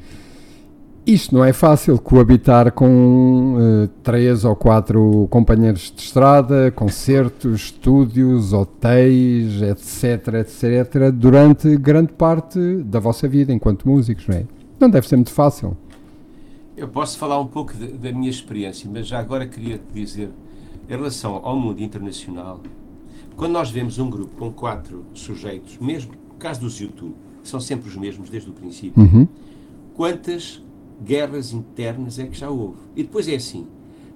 Isto 1.08 1.36
não 1.36 1.46
é 1.46 1.54
fácil, 1.54 2.00
coabitar 2.00 2.72
com 2.72 3.58
uh, 3.58 3.88
três 4.02 4.44
ou 4.44 4.56
quatro 4.56 5.28
companheiros 5.30 5.94
de 5.96 6.02
estrada, 6.02 6.72
concertos, 6.72 7.66
estúdios, 7.66 8.54
hotéis, 8.54 9.62
etc, 9.62 10.34
etc, 10.40 11.12
durante 11.14 11.78
grande 11.78 12.12
parte 12.12 12.60
da 12.78 13.00
vossa 13.00 13.28
vida 13.28 13.54
enquanto 13.54 13.88
músicos, 13.88 14.28
não 14.28 14.36
é? 14.36 14.46
Não 14.80 14.90
deve 14.90 15.08
ser 15.08 15.16
muito 15.16 15.32
fácil. 15.32 15.78
Eu 16.76 16.88
posso 16.88 17.20
falar 17.20 17.40
um 17.40 17.46
pouco 17.46 17.76
de, 17.76 17.88
da 17.90 18.12
minha 18.12 18.30
experiência, 18.30 18.90
mas 18.92 19.06
já 19.06 19.20
agora 19.20 19.46
queria 19.46 19.78
te 19.78 19.94
dizer, 19.94 20.32
em 20.90 20.92
relação 20.92 21.40
ao 21.44 21.56
mundo 21.56 21.84
internacional, 21.84 22.62
quando 23.36 23.52
nós 23.52 23.70
vemos 23.70 24.00
um 24.00 24.10
grupo 24.10 24.36
com 24.38 24.52
quatro 24.52 25.06
sujeitos, 25.14 25.78
mesmo 25.78 26.14
no 26.14 26.40
caso 26.40 26.62
dos 26.62 26.82
YouTube, 26.82 27.14
são 27.44 27.60
sempre 27.60 27.88
os 27.88 27.96
mesmos 27.96 28.28
desde 28.28 28.50
o 28.50 28.54
princípio, 28.54 29.04
uhum. 29.04 29.28
quantas 29.94 30.65
guerras 31.04 31.54
internas 31.54 32.20
é 32.20 32.26
que 32.26 32.38
já 32.38 32.50
houve. 32.50 32.78
E 32.96 33.04
depois 33.04 33.28
é 33.28 33.36
assim, 33.36 33.68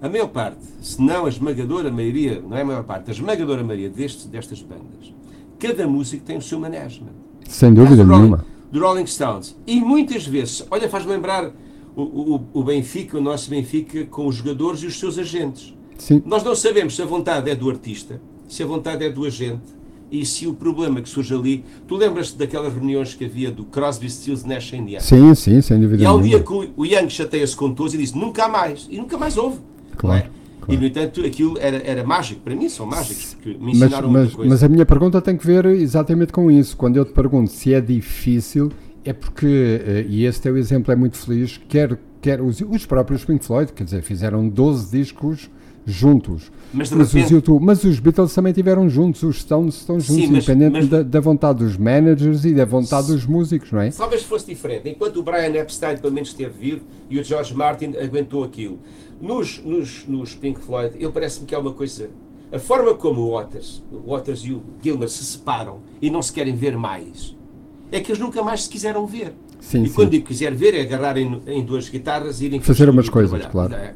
a 0.01 0.07
maior 0.07 0.27
parte, 0.27 0.59
se 0.81 1.01
não 1.01 1.25
a 1.25 1.29
esmagadora 1.29 1.91
maioria, 1.91 2.41
não 2.41 2.55
é 2.55 2.61
a 2.61 2.65
maior 2.65 2.83
parte, 2.83 3.09
a 3.09 3.13
esmagadora 3.13 3.63
maioria 3.63 3.89
destes, 3.89 4.25
destas 4.25 4.61
bandas, 4.61 5.13
cada 5.59 5.87
músico 5.87 6.23
tem 6.23 6.37
o 6.37 6.41
seu 6.41 6.59
management. 6.59 7.13
Sem 7.47 7.73
dúvida 7.73 8.03
do 8.03 8.11
nenhuma. 8.11 8.37
Rolling, 8.37 8.71
do 8.71 8.79
Rolling 8.79 9.05
Stones. 9.07 9.57
E 9.67 9.81
muitas 9.81 10.25
vezes, 10.25 10.65
olha, 10.71 10.87
faz-me 10.87 11.11
lembrar 11.11 11.51
o, 11.95 12.01
o, 12.01 12.45
o 12.53 12.63
Benfica, 12.63 13.17
o 13.17 13.21
nosso 13.21 13.49
Benfica, 13.49 14.05
com 14.05 14.27
os 14.27 14.35
jogadores 14.35 14.81
e 14.83 14.87
os 14.87 14.99
seus 14.99 15.17
agentes. 15.17 15.73
Sim. 15.97 16.23
Nós 16.25 16.43
não 16.43 16.55
sabemos 16.55 16.95
se 16.95 17.01
a 17.01 17.05
vontade 17.05 17.49
é 17.49 17.55
do 17.55 17.69
artista, 17.69 18.21
se 18.47 18.63
a 18.63 18.65
vontade 18.65 19.03
é 19.03 19.09
do 19.09 19.25
agente, 19.25 19.78
e 20.11 20.25
se 20.25 20.47
o 20.47 20.53
problema 20.53 21.01
que 21.01 21.09
surge 21.09 21.33
ali. 21.33 21.63
Tu 21.87 21.95
lembras-te 21.95 22.37
daquelas 22.37 22.73
reuniões 22.73 23.13
que 23.13 23.25
havia 23.25 23.51
do 23.51 23.63
Crosby, 23.65 24.09
Stills, 24.09 24.47
Nash 24.47 24.73
e 24.73 24.77
Young? 24.77 25.01
Sim, 25.01 25.35
sim, 25.35 25.61
sem 25.61 25.79
dúvida. 25.79 26.03
E 26.03 26.05
há 26.05 26.13
um 26.13 26.21
dia 26.21 26.41
que 26.41 26.51
o, 26.51 26.85
Young 26.85 27.09
chateia-se 27.09 27.55
com 27.55 27.73
todos 27.73 27.93
e 27.93 27.97
diz 27.97 28.13
nunca 28.13 28.47
mais. 28.47 28.87
E 28.89 28.97
nunca 28.97 29.17
mais 29.17 29.37
houve. 29.37 29.59
Claro. 29.95 30.25
É? 30.25 30.29
Claro. 30.59 30.73
E, 30.73 30.77
no 30.77 30.85
entanto, 30.85 31.25
aquilo 31.25 31.57
era, 31.59 31.77
era 31.77 32.03
mágico. 32.03 32.41
Para 32.41 32.55
mim, 32.55 32.69
são 32.69 32.85
mágicos, 32.85 33.35
porque 33.35 33.57
me 33.57 33.71
ensinaram 33.71 34.09
mas, 34.09 34.21
muita 34.21 34.35
coisa. 34.35 34.49
Mas 34.49 34.63
a 34.63 34.69
minha 34.69 34.85
pergunta 34.85 35.21
tem 35.21 35.37
que 35.37 35.45
ver 35.45 35.65
exatamente 35.65 36.31
com 36.31 36.51
isso. 36.51 36.75
Quando 36.77 36.97
eu 36.97 37.05
te 37.05 37.11
pergunto 37.11 37.51
se 37.51 37.73
é 37.73 37.81
difícil, 37.81 38.71
é 39.03 39.13
porque, 39.13 39.81
eh, 39.85 40.05
e 40.07 40.25
este 40.25 40.41
teu 40.43 40.57
exemplo 40.57 40.91
é 40.91 40.95
muito 40.95 41.17
feliz, 41.17 41.59
quer 41.67 41.97
quer 42.21 42.41
os, 42.41 42.61
os 42.61 42.85
próprios 42.85 43.23
Pink 43.23 43.45
Floyd, 43.45 43.71
quer 43.73 43.83
dizer, 43.83 44.01
fizeram 44.01 44.47
12 44.47 44.91
discos 44.91 45.49
juntos. 45.85 46.51
Mas, 46.73 46.91
Mas, 46.91 47.07
repente, 47.11 47.25
os 47.25 47.31
YouTube, 47.31 47.63
mas 47.65 47.83
os 47.83 47.99
Beatles 47.99 48.33
também 48.33 48.53
tiveram 48.53 48.87
juntos, 48.87 49.23
os 49.23 49.41
Stones 49.41 49.75
estão 49.75 49.99
juntos, 49.99 50.15
Sim, 50.23 50.31
mas- 50.31 50.47
independente 50.47 50.85
da, 50.87 51.01
da 51.01 51.19
vontade 51.19 51.59
dos 51.63 51.75
managers 51.77 52.45
e 52.45 52.53
da 52.53 52.63
vontade 52.65 53.07
dos 53.07 53.25
músicos, 53.25 53.71
não 53.71 53.81
é? 53.81 53.89
Talvez 53.89 54.21
fosse 54.23 54.45
diferente. 54.45 54.87
Enquanto 54.89 55.17
o 55.17 55.23
Brian 55.23 55.53
Epstein 55.55 55.97
pelo 55.97 56.13
menos 56.13 56.29
esteve 56.29 56.53
vivo 56.59 56.81
e 57.09 57.19
o 57.19 57.23
George 57.23 57.55
Martin 57.55 57.93
aguentou 58.01 58.43
aquilo. 58.43 58.79
Nos, 59.19 59.61
nos, 59.63 60.05
nos 60.07 60.35
Pink 60.35 60.59
Floyd, 60.61 60.95
eu 60.99 61.11
parece-me 61.11 61.45
que 61.47 61.55
é 61.55 61.57
uma 61.57 61.73
coisa. 61.73 62.09
A 62.51 62.59
forma 62.59 62.93
como 62.95 63.21
o 63.21 63.31
Waters, 63.37 63.83
o 63.91 64.11
Waters 64.11 64.41
e 64.41 64.51
o 64.53 64.61
Gilmer 64.81 65.09
se 65.09 65.23
separam 65.23 65.79
e 66.01 66.09
não 66.09 66.21
se 66.21 66.31
querem 66.31 66.55
ver 66.55 66.77
mais, 66.77 67.35
é 67.91 67.99
que 67.99 68.11
eles 68.11 68.19
nunca 68.21 68.41
mais 68.43 68.63
se 68.63 68.69
quiseram 68.69 69.05
ver. 69.05 69.33
Sim, 69.59 69.83
e 69.83 69.87
sim. 69.89 69.93
quando 69.93 70.11
digo 70.11 70.25
quiser 70.25 70.53
ver, 70.55 70.73
é 70.73 70.81
agarrarem 70.81 71.41
em 71.47 71.63
duas 71.63 71.89
guitarras 71.89 72.41
e 72.41 72.45
irem 72.45 72.61
Fazer 72.61 72.89
umas 72.89 73.09
coisas, 73.09 73.39
trabalhar. 73.41 73.51
claro. 73.69 73.73
É. 73.75 73.93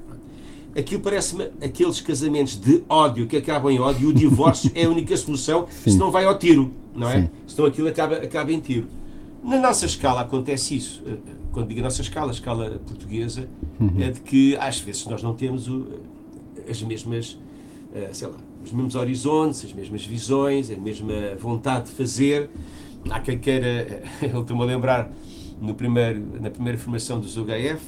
Aquilo 0.75 1.01
parece-me 1.01 1.46
aqueles 1.62 2.01
casamentos 2.01 2.56
de 2.60 2.84
ódio 2.89 3.27
que 3.27 3.38
acabam 3.38 3.72
em 3.72 3.80
ódio 3.80 4.10
o 4.10 4.13
divórcio 4.13 4.72
é 4.74 4.86
a 4.86 4.89
única 4.89 5.15
solução, 5.15 5.68
senão 5.86 6.10
vai 6.10 6.25
ao 6.25 6.38
tiro, 6.38 6.72
não 6.96 7.08
é? 7.10 7.22
Sim. 7.24 7.30
Senão 7.48 7.68
aquilo 7.68 7.88
acaba, 7.88 8.15
acaba 8.15 8.51
em 8.51 8.60
tiro. 8.60 8.88
Na 9.44 9.60
nossa 9.60 9.86
escala 9.86 10.22
acontece 10.22 10.75
isso. 10.75 11.03
Eh, 11.06 11.15
Quando 11.51 11.68
digo 11.68 11.82
a 11.82 11.84
nossa 11.84 12.01
escala, 12.01 12.32
a 12.32 12.34
escala 12.34 12.82
portuguesa, 12.88 13.48
Uhum. 13.80 14.01
é 14.01 14.10
de 14.10 14.22
que 14.22 14.56
às 14.58 14.80
vezes 14.80 15.06
nós 15.06 15.22
não 15.22 15.36
temos 15.36 15.68
o- 15.68 15.86
as 16.68 16.82
mesmas, 16.82 17.38
eh, 17.94 18.10
sei 18.12 18.27
lá, 18.27 18.36
os 18.65 18.72
mesmos 18.72 18.96
horizontes, 18.96 19.63
as 19.65 19.72
mesmas 19.74 20.03
visões, 20.06 20.72
a 20.72 20.75
mesma 20.75 21.13
vontade 21.39 21.86
de 21.89 21.92
fazer. 21.92 22.50
Há 23.10 23.20
quem 23.20 23.38
queira, 23.38 24.01
eu 24.24 24.42
estou-me 24.42 24.63
a 24.63 24.65
lembrar, 24.65 25.12
no 25.62 25.75
primeiro, 25.75 26.24
na 26.42 26.50
primeira 26.50 26.77
formação 26.80 27.20
dos 27.20 27.38
UHF, 27.38 27.84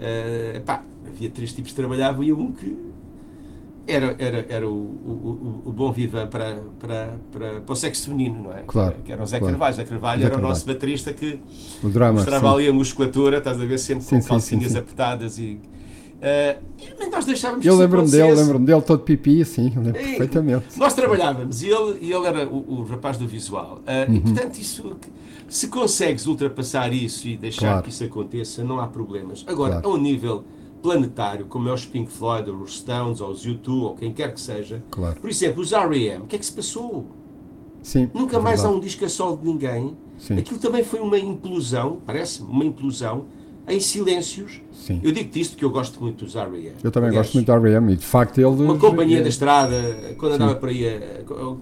eh, 0.00 0.60
pá, 0.66 0.82
havia 1.08 1.30
três 1.30 1.52
tipos 1.52 1.70
que 1.72 1.76
trabalhavam 1.76 2.22
e 2.22 2.32
um 2.32 2.52
que 2.52 2.76
era, 3.86 4.14
era, 4.18 4.46
era 4.50 4.68
o, 4.68 4.70
o, 4.72 5.62
o, 5.64 5.68
o 5.70 5.72
bom 5.72 5.90
viva 5.90 6.26
para, 6.26 6.58
para, 6.78 7.14
para, 7.32 7.60
para 7.62 7.72
o 7.72 7.76
sexo 7.76 8.04
feminino, 8.10 8.42
não 8.44 8.52
é? 8.52 8.62
Claro, 8.66 8.96
Que 9.02 9.12
era 9.12 9.22
o 9.22 9.26
Zé 9.26 9.38
claro. 9.38 9.52
Carvalho. 9.54 9.76
Zé 9.76 9.84
Carvalho 9.84 10.20
Zé 10.20 10.26
era 10.26 10.36
o 10.36 10.40
nosso 10.42 10.66
baterista 10.66 11.12
que 11.14 11.40
O 11.82 11.88
drama. 11.88 12.12
mostrava 12.20 12.48
sim. 12.48 12.54
ali 12.54 12.68
a 12.68 12.72
musculatura, 12.72 13.38
estás 13.38 13.58
a 13.60 13.64
ver, 13.64 13.78
sempre 13.78 14.04
Sim, 14.04 14.16
com 14.16 14.22
sim, 14.22 14.28
calcinhas 14.28 14.76
apertadas 14.76 15.38
e. 15.38 15.58
mas 16.98 17.10
nós 17.10 17.24
deixávamos 17.24 17.64
Eu 17.64 17.76
lembro-me 17.76 18.10
dele, 18.10 18.34
lembro-me 18.34 18.66
dele 18.66 18.82
todo 18.82 19.00
pipi, 19.04 19.42
sim, 19.46 19.72
eu 19.74 19.80
lembro 19.82 19.98
Ei, 20.00 20.06
perfeitamente. 20.08 20.78
Nós 20.78 20.92
trabalhávamos 20.92 21.62
e 21.62 21.68
ele, 21.68 21.98
e 22.02 22.12
ele 22.12 22.26
era 22.26 22.46
o, 22.46 22.80
o 22.80 22.82
rapaz 22.84 23.16
do 23.16 23.26
visual. 23.26 23.80
Ah, 23.86 24.04
Uhum. 24.06 24.16
E 24.16 24.20
portanto, 24.20 24.58
isso, 24.58 24.96
se 25.48 25.68
consegues 25.68 26.26
ultrapassar 26.26 26.92
isso 26.92 27.26
e 27.26 27.38
deixar 27.38 27.68
Claro. 27.68 27.82
que 27.84 27.88
isso 27.88 28.04
aconteça, 28.04 28.62
não 28.62 28.80
há 28.80 28.86
problemas. 28.86 29.44
Agora, 29.48 29.80
Claro. 29.80 29.88
a 29.88 29.92
um 29.94 29.96
nível 29.96 30.44
planetário, 30.82 31.46
como 31.46 31.68
é 31.68 31.72
os 31.72 31.84
Pink 31.84 32.10
Floyd, 32.10 32.50
ou 32.50 32.56
os 32.58 32.78
Stones, 32.78 33.20
ou 33.20 33.30
os 33.30 33.46
U2, 33.46 33.68
ou 33.82 33.94
quem 33.94 34.12
quer 34.12 34.32
que 34.32 34.40
seja, 34.40 34.82
Claro. 34.90 35.20
por 35.20 35.28
exemplo, 35.30 35.60
os 35.62 35.72
R.E.M., 35.72 36.24
o 36.24 36.26
que 36.26 36.36
é 36.36 36.38
que 36.38 36.46
se 36.46 36.52
passou? 36.52 37.06
Sim, 37.82 38.10
Nunca 38.12 38.36
é 38.36 38.40
mais 38.40 38.64
há 38.64 38.68
um 38.70 38.80
disco 38.80 39.04
a 39.04 39.08
solo 39.08 39.36
de 39.38 39.46
ninguém. 39.46 39.96
Sim. 40.18 40.36
Aquilo 40.38 40.58
também 40.58 40.82
foi 40.84 41.00
uma 41.00 41.18
implosão, 41.18 41.98
parece-me, 42.04 42.50
uma 42.50 42.64
implosão 42.64 43.26
em 43.68 43.78
silêncios. 43.80 44.60
Sim. 44.72 45.00
Eu 45.02 45.12
digo-te 45.12 45.40
isto 45.40 45.50
porque 45.52 45.64
eu 45.64 45.70
gosto 45.70 46.00
muito 46.00 46.24
dos 46.24 46.34
R.E.M. 46.34 46.74
Eu 46.82 46.90
também 46.90 47.10
Aliás, 47.10 47.26
gosto 47.26 47.34
muito 47.34 47.46
da 47.46 47.54
R.E.M. 47.54 47.92
e 47.92 47.96
de 47.96 48.04
facto 48.04 48.38
eles... 48.38 48.58
uma 48.60 48.78
companhia 48.78 49.22
da 49.22 49.28
estrada, 49.28 50.14
quando 50.18 50.32
andava 50.32 50.54
por 50.56 50.68
aí, 50.70 50.84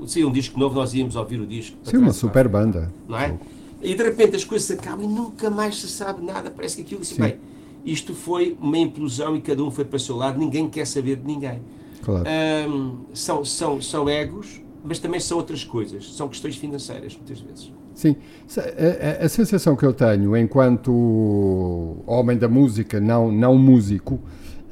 se 0.07 0.25
um 0.25 0.33
disco 0.33 0.59
novo, 0.59 0.75
nós 0.75 0.95
íamos 0.95 1.17
ouvir 1.17 1.41
o 1.41 1.47
disco. 1.47 1.77
Sim, 1.83 1.99
uma 1.99 2.13
super 2.13 2.49
banda. 2.49 2.93
Não 3.09 3.19
é? 3.19 3.37
E 3.83 3.95
de 3.95 4.03
repente 4.03 4.37
as 4.37 4.45
coisas 4.45 4.71
acabam 4.71 5.05
e 5.05 5.09
nunca 5.09 5.51
mais 5.51 5.81
se 5.81 5.89
sabe 5.89 6.25
nada. 6.25 6.51
Parece 6.51 6.77
que 6.77 6.83
aquilo 6.83 7.03
assim, 7.03 7.17
Sim. 7.17 7.23
bem, 7.23 7.37
isto 7.87 8.13
foi 8.15 8.57
uma 8.61 8.77
implosão 8.77 9.37
e 9.37 9.41
cada 9.41 9.63
um 9.65 9.71
foi 9.71 9.85
para 9.85 9.97
o 9.97 10.01
seu 10.01 10.17
lado, 10.17 10.39
ninguém 10.39 10.69
quer 10.69 10.87
saber 10.87 11.17
de 11.17 11.27
ninguém. 11.27 11.61
Claro. 12.03 12.25
Ahm, 12.29 12.97
são, 13.15 13.45
são, 13.45 13.81
são 13.81 14.09
egos, 14.09 14.61
mas 14.85 14.99
também 14.99 15.21
são 15.21 15.39
outras 15.39 15.65
coisas, 15.65 16.13
são 16.15 16.29
questões 16.29 16.57
financeiras, 16.57 17.17
muitas 17.17 17.41
vezes. 17.41 17.73
Sim, 17.95 18.15
a, 18.59 19.23
a- 19.23 19.27
a 19.27 19.29
sensação 19.29 19.75
que 19.75 19.85
eu 19.87 19.93
tenho 19.95 20.37
enquanto 20.37 21.97
homem 22.07 22.37
da 22.37 22.49
música, 22.49 23.01
não, 23.01 23.33
não 23.33 23.57
músico, 23.57 24.21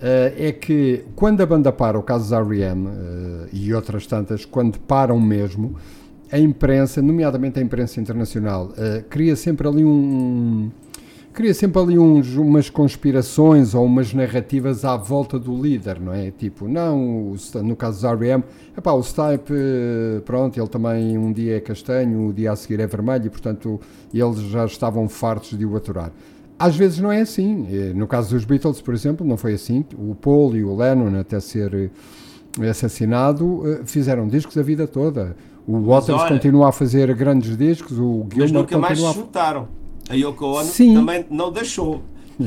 eh, 0.01 0.35
é 0.37 0.53
que 0.53 1.05
quando 1.17 1.41
a 1.41 1.47
banda 1.47 1.73
para, 1.73 1.99
o 1.99 2.03
caso 2.03 2.29
da 2.31 2.39
R.E.M. 2.39 2.87
eh, 2.89 3.49
e 3.53 3.73
outras 3.73 4.07
tantas, 4.07 4.45
quando 4.45 4.79
param 4.81 5.19
mesmo, 5.19 5.75
a 6.31 6.39
imprensa, 6.39 7.01
nomeadamente 7.01 7.59
a 7.59 7.63
imprensa 7.63 8.01
internacional, 8.01 8.73
eh, 8.77 9.03
cria 9.09 9.35
sempre 9.37 9.67
ali 9.67 9.85
um 9.85 10.71
cria 11.35 11.53
sempre 11.53 11.81
ali 11.83 11.99
uns, 11.99 12.37
umas 12.37 12.71
conspirações 12.71 13.75
ou 13.75 13.85
umas 13.85 14.15
narrativas 14.15 14.85
à 14.85 14.97
volta 14.97 15.39
do 15.39 15.61
líder, 15.61 16.01
não 16.01 16.13
é? 16.15 16.31
Tipo, 16.31 16.67
não, 16.69 17.35
no 17.63 17.77
caso 17.77 18.01
do 18.01 18.07
R.E.M., 18.07 18.45
epá, 18.79 18.93
o 18.93 19.03
Stipe, 19.03 19.53
eh, 19.53 20.21
pronto, 20.25 20.59
ele 20.59 20.69
também 20.69 21.19
um 21.19 21.33
dia 21.33 21.57
é 21.57 21.61
castanho, 21.61 22.29
o 22.29 22.33
dia 22.33 22.53
a 22.53 22.57
seguir 22.57 22.81
é 22.81 22.87
vermelho 22.87 23.27
e, 23.27 23.31
portanto, 23.31 23.81
eles 24.13 24.39
já 24.43 24.65
estavam 24.65 25.09
fartos 25.09 25.59
de 25.59 25.67
o 25.67 25.77
aturar. 25.77 26.13
Às 26.59 26.77
vezes 26.77 27.01
não 27.01 27.11
é 27.11 27.21
assim. 27.21 27.67
Eh, 27.71 27.93
No 27.95 28.07
caso 28.07 28.31
dos 28.35 28.45
Beatles, 28.45 28.81
por 28.81 28.95
exemplo, 28.95 29.27
não 29.27 29.37
foi 29.37 29.55
assim. 29.55 29.85
O 29.99 30.15
Paul 30.15 30.57
e 30.57 30.63
o 30.65 30.75
Lennon, 30.77 31.19
até 31.19 31.41
ser 31.41 31.91
eh, 32.61 32.69
assassinado, 32.71 33.63
fizeram 33.85 34.29
discos 34.29 34.57
a 34.57 34.63
vida 34.63 34.87
toda. 34.87 35.37
O 35.67 35.81
Waters 35.81 36.21
olha- 36.21 36.29
continua 36.29 36.69
a 36.69 36.73
fazer 36.73 37.13
grandes 37.15 37.57
discos, 37.57 37.99
o 37.99 38.25
Mas 38.25 38.35
Gilmour 38.51 38.63
nunca 38.63 38.79
mais 38.79 39.01
continua 39.01 39.27
a 40.09 40.15
Yoko 40.15 40.47
Ono 40.47 40.65
Sim. 40.65 40.95
também 40.95 41.25
não 41.31 41.53
deixou. 41.53 42.03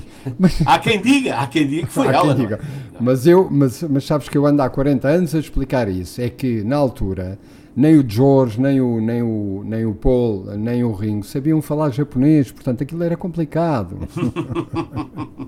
Há 0.66 0.80
quem 0.80 1.02
diga, 1.02 1.38
há 1.38 1.48
quem 1.48 1.66
diga 1.66 1.88
que 1.88 1.94
foi 1.94 2.10
Há 2.10 2.14
ela. 2.16 2.34
é? 2.34 2.60
Mas, 3.00 3.26
eu, 3.26 3.48
mas, 3.50 3.82
mas 3.84 4.04
sabes 4.04 4.28
que 4.28 4.38
eu 4.38 4.46
ando 4.46 4.62
há 4.62 4.70
40 4.70 5.08
anos 5.08 5.34
a 5.34 5.40
explicar 5.40 5.88
isso. 5.88 6.20
É 6.20 6.30
que 6.30 6.62
na 6.64 6.76
altura 6.76 7.40
nem 7.78 7.98
o 8.00 8.04
George, 8.10 8.60
nem 8.60 8.82
o, 8.82 9.00
nem 9.00 9.22
o, 9.22 9.64
nem 9.64 9.86
o 9.86 9.94
Paul, 9.94 10.46
nem 10.58 10.84
o 10.84 10.92
Ringo 10.92 11.24
sabiam 11.24 11.62
falar 11.62 11.92
japonês, 11.92 12.52
portanto 12.52 12.82
aquilo 12.82 13.04
era 13.04 13.16
complicado. 13.16 14.00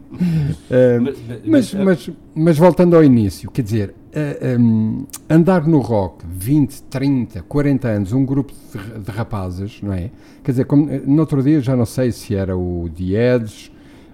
Eh, 0.70 1.00
Mas- 1.00 1.74
mas, 1.74 1.74
mas, 1.74 2.12
mas 2.36 2.58
voltando 2.58 2.96
ao 2.96 3.04
início, 3.04 3.50
quer 3.50 3.62
dizer, 3.62 3.94
eh, 4.12 4.58
um, 4.60 5.06
andar 5.30 5.66
no 5.66 5.80
rock 5.80 6.26
20, 6.30 6.82
30, 6.84 7.42
40 7.44 7.88
anos, 7.88 8.12
um 8.12 8.26
grupo 8.26 8.52
de, 8.54 9.00
de 9.00 9.12
rapazes, 9.12 9.80
não 9.82 9.94
é? 9.94 10.12
Quer 10.44 10.52
dizer, 10.52 10.66
como, 10.66 10.90
eh, 10.90 11.02
no 11.06 11.22
outro 11.22 11.42
dia 11.42 11.62
já 11.62 11.76
não 11.76 11.86
sei 11.86 12.12
se 12.12 12.36
era 12.36 12.56
o 12.58 12.90
Edge, 13.00 13.72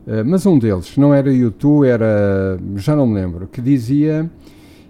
eh, 0.07 0.23
mas 0.23 0.45
um 0.45 0.59
deles, 0.59 0.95
não 0.97 1.13
era 1.13 1.33
YouTube, 1.33 1.87
era, 1.87 2.57
já 2.75 2.95
não 2.95 3.07
me 3.07 3.15
lembro, 3.15 3.47
que 3.47 3.59
dizia, 3.61 4.29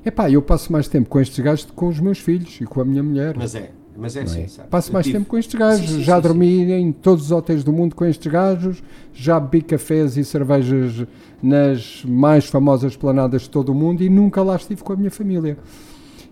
epá, 0.06 0.30
eu 0.30 0.42
passo 0.42 0.72
mais 0.72 0.88
tempo 0.88 1.10
com 1.10 1.20
estes 1.20 1.40
gajos 1.44 1.66
do 1.66 1.70
que 1.70 1.76
com 1.76 1.88
os 1.88 2.00
meus 2.00 2.20
filhos 2.20 2.60
e 2.62 2.66
com 2.66 2.80
a 2.82 2.86
minha 2.86 3.02
mulher. 3.04 3.36
Mas 3.38 3.56
é, 3.56 3.72
mas 3.98 4.16
é 4.16 4.22
assim, 4.22 4.44
é? 4.44 4.48
sabe? 4.48 4.70
Passo 4.70 4.90
Eu 4.90 4.94
mais 4.94 5.06
tive- 5.06 5.18
tempo 5.18 5.30
com 5.30 5.38
estes 5.38 5.56
gajos, 5.58 5.90
Sim, 5.90 5.96
sim, 5.98 6.04
já 6.04 6.16
sim, 6.18 6.22
dormi 6.22 6.72
em 6.72 6.92
todos 6.92 7.26
os 7.26 7.32
hotéis 7.32 7.64
do 7.64 7.72
mundo 7.74 7.96
com 7.96 8.06
estes 8.06 8.32
gajos, 8.32 8.84
já 9.14 9.40
bebi 9.40 9.62
cafés 9.64 10.18
e 10.18 10.24
cervejas 10.24 11.06
nas 11.42 12.04
mais 12.08 12.46
famosas 12.46 12.96
planadas 12.96 13.44
de 13.44 13.50
todo 13.50 13.70
o 13.70 13.76
mundo 13.76 14.02
e 14.04 14.10
nunca 14.10 14.42
lá 14.44 14.56
estive 14.56 14.84
com 14.84 14.94
a 14.94 14.96
minha 14.96 15.12
família. 15.12 15.58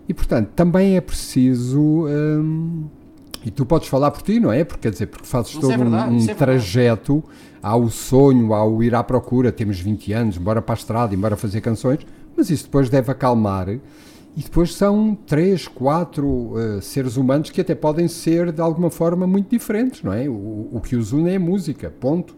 E 0.08 0.12
portanto, 0.14 0.50
também 0.54 0.96
é 0.96 1.00
preciso. 1.00 1.80
hum, 2.06 2.84
e 3.46 3.50
tu 3.50 3.66
podes 3.66 3.88
falar 3.88 4.10
por 4.10 4.22
ti, 4.22 4.40
não 4.40 4.50
é? 4.50 4.64
Porque 4.64 4.80
quer 4.82 4.90
dizer, 4.90 5.06
porque 5.06 5.26
fazes 5.26 5.52
Mas 5.54 5.60
todo 5.60 5.70
é 5.72 5.76
um- 5.76 5.78
verdade, 5.78 6.14
um, 6.14 6.16
isso 6.16 6.30
é 6.30 6.34
trajeto, 6.34 7.22
há 7.62 7.76
o 7.76 7.90
sonho, 7.90 8.54
há 8.54 8.64
o 8.64 8.82
ir 8.82 8.94
à 8.94 9.02
procura, 9.04 9.52
temos 9.52 9.78
20 9.78 10.12
anos, 10.14 10.36
embora 10.38 10.62
para 10.62 10.74
a 10.74 10.78
estrada, 10.78 11.14
embora 11.14 11.36
fazer 11.36 11.60
canções, 11.60 11.98
mas 12.36 12.50
isso 12.50 12.64
depois 12.64 12.88
deve 12.88 13.10
acalmar. 13.10 13.68
E 14.36 14.42
depois 14.42 14.74
são 14.74 15.16
três, 15.26 15.68
quatro 15.68 16.54
eh, 16.58 16.80
seres 16.80 17.16
humanos 17.16 17.50
que 17.50 17.60
até 17.60 17.74
podem 17.74 18.08
ser 18.08 18.50
de 18.50 18.60
alguma 18.60 18.90
forma 18.90 19.26
muito 19.28 19.48
diferentes, 19.48 20.02
não 20.02 20.12
é? 20.12 20.28
O, 20.28 20.70
o 20.72 20.80
que 20.80 20.96
os 20.96 21.12
une 21.12 21.30
é 21.30 21.36
a 21.36 21.40
música, 21.40 21.88
ponto. 21.88 22.34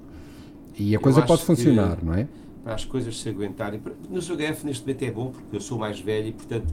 E 0.79 0.95
a 0.95 0.99
Eu 0.99 1.01
coisa 1.01 1.23
pode 1.23 1.43
funcionar, 1.43 1.99
não 2.03 2.13
é? 2.13 2.29
para 2.63 2.75
as 2.75 2.85
coisas 2.85 3.21
se 3.21 3.29
aguentarem. 3.29 3.81
Nos 4.11 4.29
UHF 4.29 4.67
neste 4.67 4.83
momento 4.83 5.03
é 5.05 5.11
bom 5.13 5.31
porque 5.31 5.55
eu 5.55 5.61
sou 5.61 5.79
mais 5.79 6.01
velho 6.01 6.27
e 6.27 6.33
portanto 6.33 6.67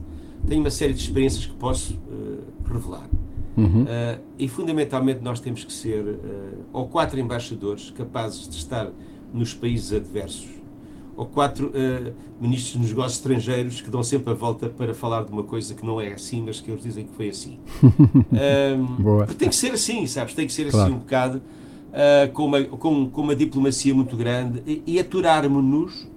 tenho 0.46 0.60
uma 0.60 0.70
série 0.70 0.92
de 0.92 1.00
experiências 1.00 1.46
que 1.46 1.54
posso 1.54 1.94
eh, 1.94 2.40
revelar. 2.68 3.08
Uhum. 3.56 3.84
Eh, 3.88 4.18
e 4.40 4.48
fundamentalmente 4.48 5.20
nós 5.22 5.38
temos 5.38 5.62
que 5.62 5.72
ser 5.72 6.18
ou 6.72 6.88
quatro 6.88 7.18
embaixadores 7.18 7.90
capazes 7.92 8.48
de 8.48 8.56
estar 8.56 8.90
nos 9.32 9.54
países 9.54 9.92
adversos, 9.92 10.48
ou 11.16 11.26
quatro 11.26 11.70
eh, 11.74 12.12
ministros 12.40 12.80
dos 12.80 12.90
negócios 12.90 13.14
estrangeiros 13.18 13.80
que 13.80 13.90
dão 13.90 14.02
sempre 14.02 14.30
a 14.32 14.34
volta 14.34 14.68
para 14.68 14.92
falar 14.94 15.24
de 15.24 15.32
uma 15.32 15.42
coisa 15.44 15.74
que 15.74 15.84
não 15.86 16.00
é 16.00 16.12
assim, 16.12 16.42
mas 16.44 16.60
que 16.60 16.70
eles 16.70 16.82
dizem 16.82 17.04
que 17.06 17.14
foi 17.14 17.28
assim. 17.28 17.58
Boa. 18.98 19.26
Tem 19.26 19.48
que 19.48 19.56
ser 19.56 19.72
assim, 19.72 20.06
sabes? 20.06 20.34
Tem 20.34 20.46
que 20.46 20.52
ser 20.52 20.70
Claro. 20.70 20.86
assim 20.86 20.94
um 20.94 20.98
bocado, 20.98 21.42
ah, 21.92 22.28
com, 22.32 22.44
uma, 22.46 22.62
com, 22.64 23.08
com 23.10 23.20
uma 23.22 23.36
diplomacia 23.36 23.94
muito 23.94 24.16
grande 24.16 24.62
e, 24.66 24.82
e 24.86 24.98
aturarmos-nos 24.98 26.08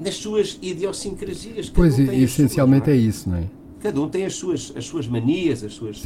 nas 0.00 0.14
suas 0.16 0.58
idiosincrasias. 0.60 1.66
Cada 1.70 1.74
Pois, 1.76 1.98
um 1.98 2.12
e- 2.12 2.24
essencialmente 2.24 2.86
suas, 2.86 2.96
é 2.96 3.00
não 3.00 3.08
isso, 3.08 3.30
não 3.30 3.36
é? 3.38 3.44
Cada 3.80 4.00
um 4.00 4.08
tem 4.08 4.24
as 4.24 4.34
suas, 4.34 4.72
as 4.76 4.84
suas 4.84 5.06
manias, 5.06 5.62
as 5.62 5.74
suas 5.74 6.02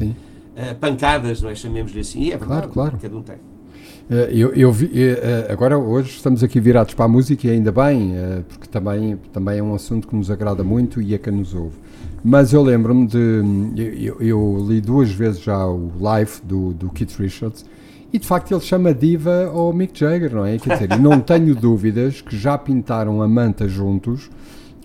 ah, 0.56 0.74
pancadas, 0.78 1.40
não 1.42 1.50
é? 1.50 1.54
Chamemos-lhe 1.54 2.00
assim. 2.00 2.20
E 2.20 2.32
é 2.32 2.36
verdade, 2.36 2.68
Claro, 2.68 2.72
claro. 2.72 2.98
cada 3.00 3.16
um 3.16 3.22
tem. 3.22 3.36
Eh, 4.08 4.30
eu, 4.32 4.54
eu 4.54 4.72
vi, 4.72 4.90
eh, 4.94 5.48
agora 5.50 5.76
hoje 5.76 6.10
estamos 6.10 6.42
aqui 6.44 6.60
virados 6.60 6.94
para 6.94 7.06
a 7.06 7.08
música 7.08 7.46
e 7.46 7.50
ainda 7.50 7.72
bem, 7.72 8.14
porque 8.48 8.66
também, 8.68 9.18
também 9.32 9.58
é 9.58 9.62
um 9.62 9.74
assunto 9.74 10.06
que 10.06 10.14
nos 10.14 10.30
agrada 10.30 10.62
muito 10.62 11.00
e 11.02 11.14
é 11.14 11.18
quem 11.18 11.32
nos 11.32 11.54
ouve. 11.54 11.76
Mas 12.24 12.52
eu 12.52 12.62
lembro-me 12.62 13.06
de. 13.06 13.42
Eu, 14.04 14.20
eu, 14.20 14.66
li 14.68 14.80
duas 14.80 15.10
vezes 15.10 15.40
já 15.40 15.66
o 15.66 15.92
live 16.00 16.32
do, 16.42 16.72
do 16.72 16.90
Keith 16.90 17.16
Richards 17.18 17.64
e 18.12 18.18
de 18.18 18.26
facto 18.26 18.52
ele 18.52 18.60
chama 18.60 18.94
diva 18.94 19.46
ao 19.46 19.72
Mick 19.72 19.98
Jagger, 19.98 20.34
não 20.34 20.44
é? 20.44 20.58
Quer 20.58 20.74
dizer, 20.74 20.98
não 20.98 21.20
tenho 21.20 21.54
dúvidas 21.56 22.20
que 22.20 22.36
já 22.36 22.56
pintaram 22.56 23.22
a 23.22 23.28
manta 23.28 23.68
juntos. 23.68 24.30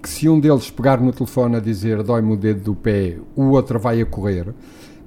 Que 0.02 0.10
se 0.10 0.28
um 0.28 0.40
deles 0.40 0.72
pegar 0.72 1.00
no 1.00 1.12
telefone 1.12 1.58
a 1.58 1.60
dizer 1.60 2.02
dói-me 2.02 2.34
o 2.34 2.36
dedo 2.36 2.62
do 2.62 2.76
pé, 2.76 3.18
o 3.36 3.50
outro 3.50 3.80
vai 3.80 4.02
a 4.02 4.06
correr. 4.06 4.48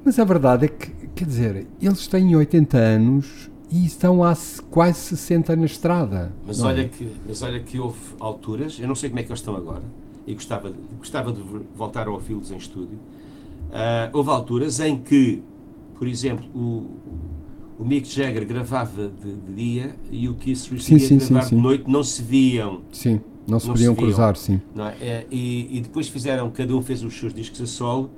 Mas 0.05 0.19
a 0.21 0.25
verdade 0.25 0.67
é 0.67 0.69
que, 0.69 0.91
quer 1.15 1.25
dizer, 1.25 1.67
eles 1.81 2.07
têm 2.07 2.37
80 2.37 2.79
anos 2.79 3.51
e 3.75 3.85
estão 3.85 4.23
há 4.23 4.37
quase 4.71 5.17
60 5.17 5.57
na 5.57 5.67
estrada. 5.67 6.33
Mas 6.47 6.61
olha, 6.61 6.83
é? 6.83 6.85
que, 6.89 7.11
mas 7.27 7.43
olha 7.43 7.59
que 7.59 7.81
houve 7.81 7.99
alturas, 8.21 8.79
eu 8.79 8.87
não 8.87 8.95
sei 8.95 9.09
como 9.09 9.19
é 9.19 9.25
que 9.25 9.31
eles 9.31 9.41
estão 9.41 9.57
agora, 9.57 9.83
e 10.25 10.33
gostava, 10.33 10.73
gostava 10.97 11.33
de 11.33 11.43
voltar 11.75 12.07
ao 12.07 12.15
ouvi-los 12.15 12.53
em 12.53 12.57
estúdio. 12.57 12.97
Uh, 13.71 14.11
houve 14.13 14.31
alturas 14.31 14.79
em 14.79 14.97
que, 14.97 15.43
por 15.99 16.07
exemplo, 16.07 16.47
o, 16.55 16.87
o 17.77 17.85
Mick 17.85 18.09
Jagger 18.09 18.47
gravava 18.47 19.09
de, 19.09 19.35
de 19.35 19.53
dia 19.53 19.97
e 20.09 20.29
o 20.29 20.35
Keith 20.35 20.69
Richards 20.71 21.11
ia 21.11 21.19
gravar 21.19 21.43
sim, 21.43 21.57
de 21.57 21.63
noite, 21.63 21.91
não 21.91 22.05
se 22.05 22.23
viam. 22.23 22.83
Sim, 22.93 23.21
não 23.45 23.59
se 23.59 23.67
não 23.67 23.75
podiam 23.75 23.95
se 23.95 24.01
cruzar, 24.01 24.37
sim. 24.37 24.61
É? 25.01 25.05
é? 25.05 25.27
e, 25.29 25.79
e, 25.79 25.81
depois 25.81 26.07
fizeram, 26.07 26.49
cada 26.49 26.77
um 26.77 26.81
fez 26.81 27.03
os 27.03 27.19
seus 27.19 27.35
discos 27.35 27.61
a 27.61 27.67
solo, 27.67 28.09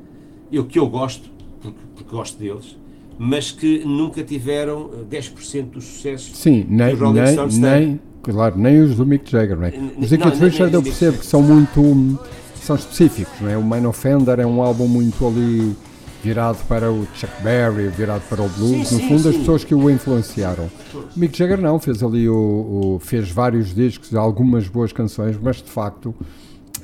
eu 0.52 0.66
que 0.66 0.78
eu 0.78 0.86
gosto, 0.86 1.30
porque, 1.62 1.78
porque 1.94 2.10
gosto 2.10 2.38
deles, 2.38 2.76
mas 3.18 3.50
que 3.50 3.84
nunca 3.84 4.22
tiveram 4.22 4.90
10% 5.10 5.70
do 5.70 5.80
sucesso 5.80 6.34
sim, 6.34 6.66
nem, 6.68 6.94
que 6.94 7.02
Rolling 7.02 7.20
nem, 7.20 7.32
Stones 7.32 7.58
nem, 7.58 8.00
Claro, 8.32 8.58
nem 8.58 8.80
os 8.82 8.96
do 8.96 9.06
Mick 9.06 9.30
Jagger, 9.30 9.56
não 9.56 9.66
é? 9.66 9.72
Os 9.98 10.10
do 10.10 10.18
Keith 10.18 10.40
Richards 10.40 10.74
eu 10.74 10.82
percebo 10.82 11.18
que 11.18 11.26
são 11.26 11.40
muito. 11.42 12.18
são 12.60 12.74
específicos, 12.74 13.40
não 13.40 13.48
é? 13.48 13.56
O 13.56 13.62
Man 13.62 13.88
Offender 13.88 14.40
é 14.40 14.46
um 14.46 14.60
álbum 14.60 14.88
muito 14.88 15.24
ali 15.26 15.76
virado 16.24 16.58
para 16.66 16.90
o 16.90 17.06
Chuck 17.14 17.32
Berry, 17.40 17.86
virado 17.88 18.22
para 18.28 18.42
o 18.42 18.48
blues, 18.48 18.88
sim, 18.88 18.96
no 18.96 19.00
fundo 19.02 19.22
sim, 19.22 19.28
as 19.28 19.34
sim. 19.34 19.40
pessoas 19.40 19.62
que 19.62 19.74
o 19.74 19.88
influenciaram. 19.88 20.68
Mick 21.14 21.38
Jagger 21.38 21.60
não, 21.60 21.78
fez 21.78 22.02
ali 22.02 22.28
o, 22.28 22.34
o, 22.34 22.98
fez 23.00 23.30
vários 23.30 23.72
discos, 23.72 24.12
algumas 24.12 24.66
boas 24.66 24.92
canções, 24.92 25.38
mas 25.40 25.56
de 25.62 25.70
facto 25.70 26.12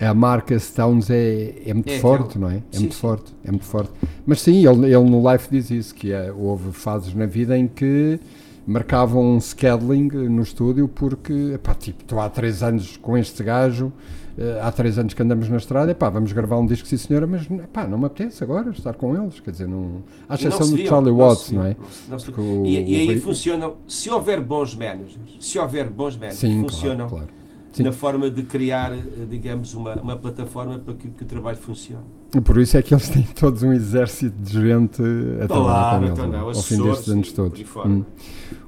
a 0.07 0.15
marca 0.15 0.59
Stones 0.59 1.11
é, 1.11 1.55
é 1.67 1.75
muito 1.75 1.91
é, 1.91 1.99
forte, 1.99 2.39
não 2.39 2.51
é? 2.51 2.63
É 2.73 2.79
muito 2.79 2.97
forte, 2.97 3.33
é 3.45 3.51
muito 3.51 3.65
forte. 3.65 3.93
Mas 4.27 4.41
sim, 4.41 4.67
ele, 4.67 4.87
ele 4.87 5.11
no 5.11 5.23
live 5.23 5.45
diz 5.51 5.71
isso, 5.71 5.95
que 5.95 6.13
é, 6.13 6.33
houve 6.33 6.73
fases 6.73 7.15
na 7.15 7.27
vida 7.27 7.57
em 7.57 7.69
que 7.69 8.19
marcavam 8.67 9.37
um 9.37 9.41
scheduling 9.41 10.09
no 10.29 10.43
estúdio 10.43 10.89
porque, 10.89 11.59
pá, 11.63 11.75
tipo, 11.75 12.03
estou 12.03 12.21
há 12.21 12.29
três 12.29 12.63
anos 12.63 12.97
com 12.97 13.17
este 13.19 13.43
gajo, 13.43 13.93
eh, 14.39 14.61
há 14.63 14.71
três 14.71 14.99
anos 14.99 15.15
que 15.15 15.23
andamos 15.23 15.49
na 15.49 15.57
estrada, 15.57 15.95
pá, 15.95 16.09
vamos 16.09 16.33
gravar 16.33 16.59
um 16.59 16.67
disco, 16.67 16.87
sim 16.87 16.97
senhora, 16.97 17.27
mas 17.27 17.47
pá, 17.73 17.87
não 17.87 17.99
me 17.99 18.07
apetece 18.07 18.43
agora 18.43 18.71
estar 18.71 18.95
com 18.95 19.17
eles, 19.17 19.41
quer 19.41 19.51
dizer, 19.51 19.69
não, 19.69 20.03
à 20.29 20.35
exceção 20.35 20.71
do 20.71 20.79
Charlie 20.87 21.13
Watts, 21.13 21.51
não, 21.51 21.67
é? 21.67 21.77
Não, 22.09 22.17
não 22.17 22.67
e, 22.67 23.07
e, 23.07 23.11
aí 23.11 23.21
funcionam, 23.21 23.77
se 23.87 24.09
houver 24.11 24.41
bons 24.41 24.75
managers, 24.75 25.37
se 25.41 25.59
houver 25.59 25.91
bons 25.91 26.17
managers, 26.17 26.39
sim, 26.39 26.61
funcionam 26.61 27.09
claro, 27.09 27.27
claro. 27.27 27.42
Sim. 27.73 27.85
na 27.85 27.93
forma 27.93 28.31
de 28.31 28.43
criar, 28.43 28.93
eh, 28.93 29.00
digamos, 29.29 29.73
uma, 29.73 29.95
uma 29.95 30.17
plataforma 30.17 30.79
para 30.79 30.95
que, 30.95 31.09
que, 31.09 31.23
o 31.23 31.26
trabalho 31.26 31.57
funcione. 31.57 32.05
Por 32.45 32.59
isso 32.59 32.76
é 32.76 32.83
que 32.83 32.93
eles 32.93 33.09
têm 33.09 33.23
todos 33.35 33.62
um 33.62 33.73
exército 33.73 34.37
de 34.38 34.61
gente 34.61 35.02
a 35.43 35.49
trabalhar 35.49 35.99
com 35.99 36.05
eles, 36.05 36.19
então 36.19 36.29
não, 36.29 36.49
ao 36.49 36.55
fim 36.55 36.83
destes 36.83 37.09
anos 37.09 37.33
todos. 37.33 37.64
Hum. 37.87 38.05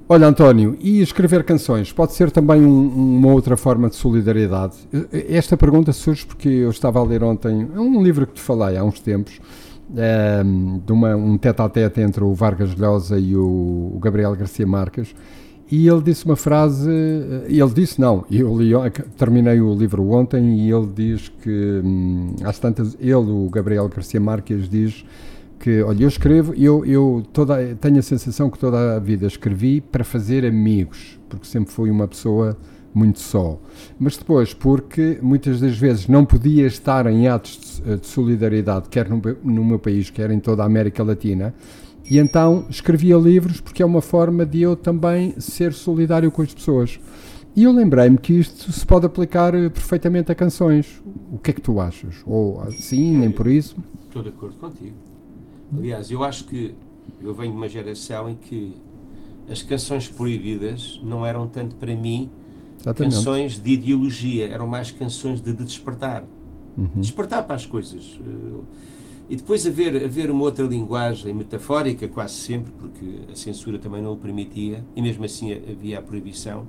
Olha, 0.07 0.27
António, 0.27 0.77
e 0.81 1.01
escrever 1.01 1.45
canções 1.45 1.91
pode 1.91 2.13
ser 2.13 2.31
também 2.31 2.63
um, 2.63 3.19
uma 3.19 3.33
outra 3.33 3.57
forma 3.57 3.89
de 3.89 3.97
solidariedade? 3.97 4.77
Esta 5.11 5.57
pergunta 5.57 5.93
surge 5.93 6.27
porque 6.27 6.49
eu 6.49 6.71
estava 6.71 6.99
a 6.99 7.03
ler 7.03 7.23
ontem 7.23 7.67
um 7.75 8.03
livro 8.03 8.27
que 8.27 8.35
te 8.35 8.41
falei 8.41 8.77
há 8.77 8.85
uns 8.85 9.01
tempos, 9.01 9.41
um, 9.91 9.99
ehm, 9.99 10.79
de 10.85 10.93
uma, 10.93 11.17
um 11.17 11.39
tete 11.39 11.63
a 11.63 11.69
tete 11.71 12.01
entre 12.03 12.23
o 12.23 12.35
Vargas 12.35 12.75
Llosa 12.75 13.19
e 13.19 13.35
o, 13.35 13.93
o 13.95 13.99
Gabriel 13.99 14.37
Garcia 14.37 14.67
Marques, 14.67 15.15
e 15.75 15.89
ele 15.89 16.03
disse 16.03 16.25
uma 16.25 16.37
frase, 16.37 16.89
eh, 16.89 17.47
ele 17.49 17.71
disse 17.75 18.01
não, 18.01 18.25
eu 18.31 18.57
li, 18.57 18.71
terminei 19.17 19.61
o 19.61 19.75
livro 19.75 20.09
ontem 20.11 20.61
e 20.61 20.71
ele 20.71 20.87
diz 20.95 21.33
que, 21.43 21.81
hum, 21.85 22.37
às 22.45 22.61
tantas, 22.61 22.97
ele, 23.01 23.15
o 23.15 23.49
Gabriel 23.51 23.89
Garcia 23.89 24.21
Marques, 24.21 24.69
diz 24.69 25.05
que, 25.59 25.83
olha, 25.83 26.05
eu 26.05 26.09
escrevo, 26.09 26.55
eu, 26.55 26.87
eu 26.87 27.25
toda, 27.33 27.57
tenho 27.81 27.99
a 27.99 28.03
sensação 28.03 28.49
que 28.49 28.57
toda 28.57 28.95
a 28.95 29.01
vida 29.01 29.27
escrevi 29.27 29.81
para 29.81 30.05
fazer 30.05 30.47
amigos, 30.47 31.19
porque 31.29 31.45
sempre 31.45 31.73
fui 31.73 31.91
uma 31.91 32.07
pessoa 32.07 32.57
muito 32.95 33.19
só. 33.19 33.61
Mas 33.99 34.17
depois, 34.17 34.55
porque 34.55 35.19
muitas 35.21 35.61
das 35.61 35.77
vezes 35.77 36.07
não 36.07 36.25
podia 36.25 36.69
estar 36.69 37.05
em 37.09 37.27
atos 37.27 37.83
de, 37.85 37.97
de 37.97 38.07
solidariedade, 38.07 38.89
quer 38.89 39.09
no, 39.09 39.21
no 39.43 39.65
meu 39.65 39.81
país, 39.81 40.09
quer 40.09 40.31
em 40.31 40.39
toda 40.39 40.63
a 40.63 40.67
América 40.67 41.03
Latina, 41.03 41.53
e 42.09 42.19
então 42.19 42.67
escrevia 42.69 43.17
livros 43.17 43.61
porque 43.61 43.83
é 43.83 43.87
uma 43.87 44.03
forma 44.03 44.45
de 44.45 44.63
eu 44.63 44.77
também 44.77 45.35
ser 45.39 45.73
solidário 45.73 46.31
com 46.31 46.43
as 46.43 46.53
pessoas. 46.53 46.99
E 47.57 47.63
eu 47.65 47.73
lembrei-me 47.73 48.19
que 48.19 48.33
isto 48.33 48.73
se 48.73 48.85
pode 48.85 49.07
aplicar 49.07 49.55
eh, 49.55 49.69
perfeitamente 49.69 50.31
a 50.31 50.35
canções. 50.35 51.01
O 51.33 51.39
que 51.39 51.53
é 51.53 51.55
que 51.55 51.61
tu 51.61 51.81
achas? 51.81 52.17
Ou 52.27 52.61
assim, 52.63 53.17
nem 53.17 53.31
por 53.31 53.47
isso? 53.47 53.77
Estou 54.07 54.23
de 54.23 54.31
acordo 54.31 54.57
contigo. 54.57 54.97
Aliás, 55.77 56.11
eu 56.11 56.25
acho 56.25 56.45
que 56.45 56.75
eu 57.23 57.33
venho 57.33 57.53
de 57.53 57.57
uma 57.57 57.69
geração 57.69 58.29
em 58.29 58.35
que 58.35 58.75
as 59.49 59.63
canções 59.63 60.09
proibidas 60.09 61.01
não 61.03 61.25
eram 61.25 61.47
tanto 61.47 61.77
para 61.77 61.95
mim 61.95 62.29
Exatamente. 62.81 63.15
canções 63.15 63.59
de 63.59 63.73
ideologia, 63.73 64.49
eram 64.49 64.67
mais 64.67 64.91
canções 64.91 65.41
de, 65.41 65.53
de 65.53 65.65
despertar. 65.65 66.25
Uhum. 66.77 66.89
Despertar 66.97 67.45
para 67.45 67.55
as 67.55 67.65
coisas. 67.65 68.19
Eh, 68.21 68.61
e 69.29 69.37
depois 69.37 69.67
haver, 69.67 70.05
haver 70.05 70.31
uma 70.31 70.45
outra 70.45 70.65
linguagem 70.65 71.33
metafórica, 71.33 72.07
quase 72.09 72.35
sempre, 72.35 72.73
porque 72.79 73.33
a 73.33 73.35
censura 73.35 73.79
também 73.79 74.03
não 74.03 74.13
o 74.13 74.17
permitia, 74.17 74.85
e 74.95 75.03
mesmo 75.03 75.25
assim 75.25 75.53
havia 75.53 75.99
a 75.99 76.03
proibição, 76.03 76.67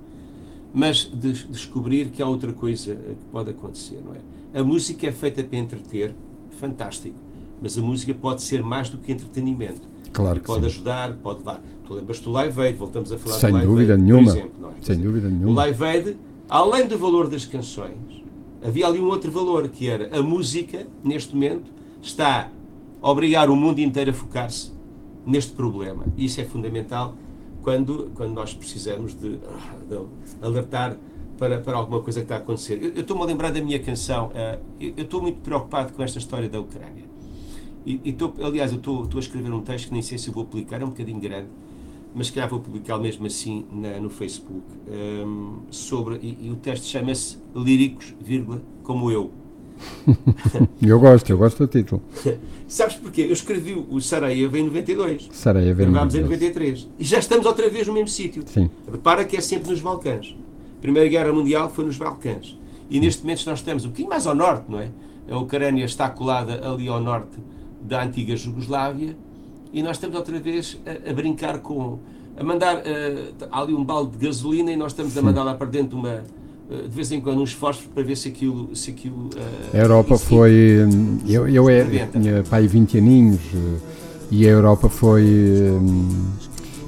mas 0.74 1.10
de, 1.14 1.34
descobrir 1.48 2.10
que 2.10 2.22
há 2.22 2.28
outra 2.28 2.54
coisa 2.54 2.96
que 2.96 3.26
pode 3.32 3.50
acontecer, 3.50 4.02
não 4.04 4.14
é? 4.14 4.60
A 4.60 4.64
música 4.64 5.08
é 5.08 5.12
feita 5.12 5.44
para 5.44 5.58
entreter, 5.58 6.14
fantástico 6.52 7.26
mas 7.62 7.78
a 7.78 7.82
música 7.82 8.14
pode 8.14 8.42
ser 8.44 8.64
mais 8.64 8.90
do 8.90 8.98
que 8.98 9.12
entretenimento. 9.12 9.82
Claro 10.12 10.40
que 10.40 10.46
pode 10.46 10.62
sim. 10.62 10.68
ajudar, 10.68 11.14
pode 11.16 11.44
dar. 11.44 11.62
Tu 11.86 11.94
lembras 11.94 12.20
do 12.20 12.32
Live 12.32 12.62
Aid, 12.62 12.78
voltamos 12.78 13.12
a 13.12 13.18
falar 13.18 13.36
Sem 13.38 13.50
do 13.50 13.56
Live 13.56 13.68
dúvida 13.68 13.94
Aid, 13.94 14.04
nenhuma. 14.04 14.32
por 14.32 14.38
exemplo. 14.38 14.68
É? 14.68 14.86
Sem 14.86 14.98
dúvida 15.00 15.30
nenhuma. 15.30 15.52
O 15.52 15.54
Live 15.54 15.84
Aid, 15.84 16.18
além 16.50 16.88
do 16.88 16.98
valor 16.98 17.28
das 17.28 17.46
canções, 17.46 18.24
havia 18.64 18.88
ali 18.88 19.00
um 19.00 19.08
outro 19.08 19.32
valor, 19.32 19.68
que 19.68 19.90
era 19.90 20.18
a 20.18 20.22
música, 20.22 20.88
neste 21.04 21.34
momento, 21.34 21.72
está 22.08 22.50
a 23.02 23.12
obrigar 23.12 23.50
o 23.50 23.56
mundo 23.56 23.80
inteiro 23.80 24.12
a 24.12 24.14
focar-se 24.14 24.72
neste 25.26 25.52
problema. 25.54 26.06
E 26.16 26.26
isso 26.26 26.40
é 26.40 26.46
fundamental 26.46 27.16
quando, 27.62 28.12
quando 28.16 28.34
nós 28.34 28.54
precisamos 28.54 29.14
de, 29.14 29.38
de 29.38 30.00
alertar 30.42 30.98
para, 31.38 31.60
para 31.60 31.78
alguma 31.78 32.02
coisa 32.02 32.20
que 32.20 32.26
está 32.26 32.36
a 32.36 32.38
acontecer. 32.38 32.80
Eu, 32.82 33.02
estou-me 33.02 33.24
a 33.24 33.26
lembrar 33.26 33.52
da 33.52 33.62
minha 33.62 33.80
canção. 33.80 34.28
Uh, 34.28 34.62
eu, 34.80 35.04
estou 35.04 35.22
muito 35.22 35.40
preocupado 35.42 35.94
com 35.94 36.04
esta 36.04 36.20
história 36.20 36.48
da 36.48 36.60
Ucrânia. 36.60 37.04
E, 37.86 38.02
e 38.04 38.18
aliás, 38.44 38.72
eu 38.72 38.78
estou 38.78 39.08
a 39.16 39.20
escrever 39.20 39.52
um 39.52 39.62
texto 39.62 39.88
que 39.88 39.94
nem 39.94 40.02
sei 40.02 40.18
se 40.18 40.32
vou 40.32 40.46
publicar, 40.46 40.82
é 40.82 40.86
um 40.86 40.90
bocadinho 40.90 41.20
grande, 41.20 41.50
mas 42.16 42.30
que 42.30 42.38
já 42.38 42.48
vou 42.48 42.60
publicar 42.60 42.98
mesmo 42.98 43.28
assim 43.28 43.66
na, 43.72 44.00
no 44.00 44.10
Facebook, 44.10 44.64
um, 44.88 45.60
sobre, 45.70 46.16
e, 46.16 46.48
e, 46.48 46.50
o 46.50 46.56
texto 46.56 46.86
chama-se 46.86 47.38
Líricos, 47.54 48.16
vírgula, 48.20 48.62
como 48.82 49.12
eu. 49.12 49.32
eu 50.82 51.00
gosto, 51.00 51.30
eu 51.30 51.38
gosto 51.38 51.66
do 51.66 51.68
título. 51.68 52.02
Sabes 52.68 52.96
porquê? 52.96 53.22
Eu 53.22 53.34
escrevi 53.34 53.74
o 53.74 54.02
Sarajevo 54.02 54.58
em 54.58 54.64
92. 54.64 55.30
Sarajevo 55.32 55.84
em 55.84 55.86
92. 55.86 56.16
em 56.16 56.24
93. 56.24 56.88
E 56.98 57.04
já 57.04 57.20
estamos 57.20 57.46
outra 57.46 57.70
vez 57.70 57.88
no 57.88 57.94
mesmo 57.94 58.08
sítio. 58.08 58.44
Sim. 58.48 58.70
Repara 58.92 59.24
que 59.24 59.38
é 59.38 59.42
sempre 59.42 59.70
nos 59.70 59.82
Balcãs. 59.82 60.36
A 60.78 60.82
Primeira 60.82 61.08
Guerra 61.08 61.32
Mundial 61.32 61.70
foi 61.70 61.86
nos 61.86 61.98
Balcãs. 61.98 62.58
E 62.90 63.00
neste 63.00 63.22
momento 63.22 63.46
nós 63.46 63.60
estamos 63.60 63.86
um 63.86 63.90
bocadinho 63.90 64.10
mais 64.10 64.26
ao 64.26 64.36
norte, 64.36 64.66
não 64.70 64.80
é? 64.80 64.90
A 65.30 65.38
Ucrânia 65.38 65.86
está 65.86 66.10
colada 66.10 66.68
ali 66.68 66.88
ao 66.88 67.00
norte 67.00 67.38
da 67.82 68.04
antiga 68.04 68.36
Jugoslávia 68.36 69.16
e 69.72 69.84
nós 69.84 69.98
estamos 69.98 70.16
outra 70.16 70.40
vez 70.40 70.80
a, 70.86 71.10
a 71.10 71.14
brincar 71.14 71.60
com. 71.60 72.00
a 72.38 72.44
mandar. 72.44 72.78
Uh, 72.78 73.48
ali 73.52 73.74
um 73.74 73.84
balde 73.84 74.18
de 74.18 74.26
gasolina 74.26 74.72
e 74.72 74.76
nós 74.76 74.92
estamos 74.92 75.18
a 75.18 75.22
mandar 75.22 75.44
lá 75.44 75.54
para 75.54 75.68
dentro 75.68 75.98
uma. 75.98 76.24
Uh, 76.70 76.88
de 76.88 76.96
vez 76.96 77.12
em 77.12 77.22
quando 77.22 77.42
uns 77.42 77.54
fósforos 77.54 77.92
para 77.94 78.04
ver 78.04 78.16
se 78.16 78.28
aquilo. 78.28 78.76
Se 78.76 78.92
aquilo 78.92 79.30
uh, 79.36 79.76
a 79.76 79.78
Europa 79.78 80.18
foi. 80.18 80.78
Eu, 81.28 81.48
eu 81.48 81.70
é, 81.70 82.08
tinha 82.08 82.44
pai 82.44 82.68
20 82.68 82.98
aninhos 82.98 83.42
e 84.32 84.48
a 84.48 84.50
Europa 84.50 84.90
foi. 84.90 85.24
Um, 85.24 86.32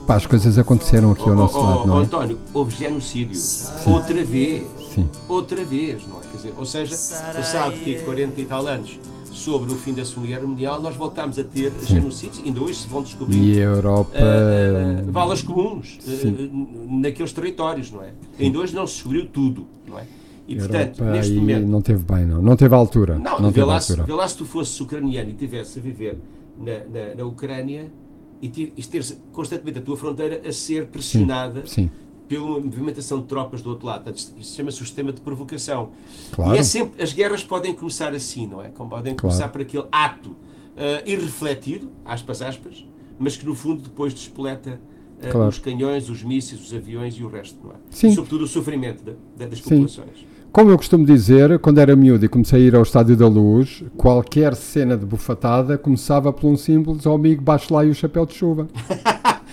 pá, 0.07 0.15
as 0.15 0.25
coisas 0.25 0.57
aconteceram 0.57 1.11
aqui 1.11 1.23
oh, 1.25 1.29
ao 1.29 1.35
nosso 1.35 1.57
oh, 1.57 1.63
lado, 1.63 1.81
oh, 1.83 1.87
não 1.87 1.99
é? 1.99 2.03
António, 2.03 2.39
houve 2.53 2.75
genocídio. 2.75 3.35
Sim. 3.35 3.91
Outra 3.91 4.23
vez. 4.23 4.63
Sim. 4.95 5.09
Outra 5.27 5.63
vez, 5.63 6.07
não 6.07 6.17
é? 6.17 6.21
Quer 6.21 6.37
dizer, 6.37 6.53
ou 6.57 6.65
seja, 6.65 6.95
passado 7.33 7.73
que 7.73 7.95
40 7.99 8.41
e 8.41 8.45
tal 8.45 8.65
anos 8.65 8.99
sobre 9.37 9.71
o 9.71 9.75
fim 9.75 9.93
da 9.93 10.03
Segunda 10.03 10.27
Guerra 10.27 10.47
Mundial, 10.47 10.81
nós 10.81 10.95
voltámos 10.95 11.37
a 11.37 11.43
ter 11.43 11.71
Sim. 11.71 11.95
genocídios, 11.95 12.41
ainda 12.45 12.61
hoje 12.61 12.75
se 12.75 12.87
vão 12.87 13.03
descobrir. 13.03 13.37
E 13.37 13.61
a 13.61 13.65
Europa. 13.65 14.11
Uh, 14.17 15.07
uh, 15.07 15.11
valas 15.11 15.41
comuns 15.41 15.99
uh, 16.05 16.99
naqueles 16.99 17.31
territórios, 17.31 17.91
não 17.91 18.03
é? 18.03 18.11
Ainda 18.39 18.59
hoje 18.59 18.75
não 18.75 18.85
se 18.87 18.95
descobriu 18.95 19.27
tudo, 19.27 19.67
não 19.87 19.99
é? 19.99 20.05
E 20.47 20.55
portanto, 20.55 21.03
neste 21.03 21.33
momento. 21.33 21.67
Não 21.67 21.81
teve 21.81 22.03
bem, 22.03 22.25
não. 22.25 22.41
Não 22.41 22.55
teve 22.55 22.73
altura. 22.73 23.19
Não, 23.19 23.39
não 23.39 23.51
vê, 23.51 23.63
lá 23.63 23.79
se, 23.81 23.95
vê 24.01 24.13
lá 24.13 24.27
se 24.27 24.37
tu 24.37 24.45
fosses 24.45 24.79
ucraniano 24.79 25.29
e 25.29 25.33
estivesse 25.33 25.77
a 25.77 25.81
viver 25.81 26.17
na, 26.57 26.79
na, 26.85 27.15
na 27.15 27.25
Ucrânia 27.25 27.91
e, 28.41 28.49
teres 28.49 29.21
constantemente 29.33 29.79
a 29.79 29.81
tua 29.81 29.97
fronteira 29.97 30.41
a 30.47 30.51
ser 30.51 30.87
pressionada. 30.87 31.65
Sim, 31.65 31.89
sim 31.89 32.06
pela 32.27 32.59
movimentação 32.59 33.21
de 33.21 33.25
tropas 33.25 33.61
do 33.61 33.69
outro 33.69 33.87
lado. 33.87 34.11
Isto 34.11 34.33
chama-se 34.43 34.81
o 34.81 34.85
sistema 34.85 35.11
de 35.11 35.21
provocação. 35.21 35.91
Claro. 36.31 36.55
E 36.55 36.59
é 36.59 36.63
sempre, 36.63 37.01
as 37.01 37.13
guerras 37.13 37.43
podem 37.43 37.73
começar 37.73 38.13
assim, 38.13 38.45
não 38.47 38.61
é? 38.61 38.69
Como 38.69 38.89
podem 38.89 39.15
começar 39.15 39.49
claro. 39.49 39.53
por 39.53 39.61
aquele 39.61 39.85
ato 39.91 40.29
uh, 40.29 40.35
irrefletido, 41.05 41.89
aspas, 42.05 42.41
aspas, 42.41 42.85
mas 43.17 43.35
que 43.35 43.45
no 43.45 43.55
fundo 43.55 43.81
depois 43.81 44.13
despoleta 44.13 44.79
uh, 45.21 45.31
claro. 45.31 45.49
os 45.49 45.59
canhões, 45.59 46.09
os 46.09 46.23
mísseis, 46.23 46.61
os 46.61 46.73
aviões 46.73 47.15
e 47.15 47.23
o 47.23 47.29
resto, 47.29 47.57
não 47.63 47.71
é? 47.71 47.75
Sim. 47.89 48.13
Sobretudo 48.13 48.43
o 48.43 48.47
sofrimento 48.47 49.03
das 49.35 49.61
populações. 49.61 50.19
Sim. 50.19 50.37
Como 50.51 50.71
eu 50.71 50.77
costumo 50.77 51.05
dizer, 51.05 51.59
quando 51.59 51.77
era 51.77 51.95
miúdo 51.95 52.25
e 52.25 52.27
comecei 52.27 52.63
a 52.63 52.65
ir 52.65 52.75
ao 52.75 52.81
Estádio 52.81 53.15
da 53.15 53.27
Luz, 53.27 53.83
qualquer 53.95 54.55
cena 54.55 54.97
de 54.97 55.05
bufatada 55.05 55.77
começava 55.77 56.33
por 56.33 56.47
um 56.47 56.55
de 56.55 57.07
oh, 57.07 57.13
amigo, 57.13 57.43
baixo 57.43 57.71
lá 57.73 57.85
e 57.85 57.89
o 57.89 57.93
chapéu 57.93 58.25
de 58.25 58.33
chuva. 58.33 58.67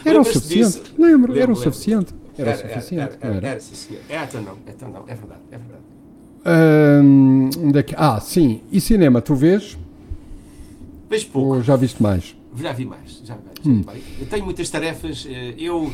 Era 0.04 0.20
o 0.20 0.24
suficiente. 0.24 0.82
Lembro, 0.98 1.32
lembro, 1.32 1.38
era 1.38 1.52
o 1.52 1.56
suficiente. 1.56 2.14
Era, 2.36 2.50
era 2.50 2.58
suficiente. 2.58 3.18
Era, 3.20 3.34
era, 3.36 3.48
era, 3.48 3.60
sim, 3.60 3.96
É, 4.08 4.24
então 4.24 4.42
não, 4.42 4.58
então 4.66 4.88
não, 4.88 5.04
é 5.06 5.14
verdade, 5.14 5.40
é 5.50 5.58
verdade. 5.58 5.84
Hum, 6.46 7.50
daqui, 7.72 7.94
ah, 7.96 8.20
sim. 8.20 8.60
E 8.70 8.80
cinema, 8.80 9.22
tu 9.22 9.34
vês? 9.34 9.78
Vejo 11.08 11.26
pouco. 11.28 11.56
Ou 11.56 11.62
já 11.62 11.76
viste 11.76 12.02
mais? 12.02 12.36
Já 12.56 12.72
vi 12.72 12.84
mais, 12.84 13.20
já, 13.24 13.34
já 13.34 13.40
hum. 13.70 13.82
Eu 14.20 14.26
tenho 14.26 14.44
muitas 14.44 14.68
tarefas, 14.68 15.26
eh, 15.28 15.54
eu... 15.58 15.92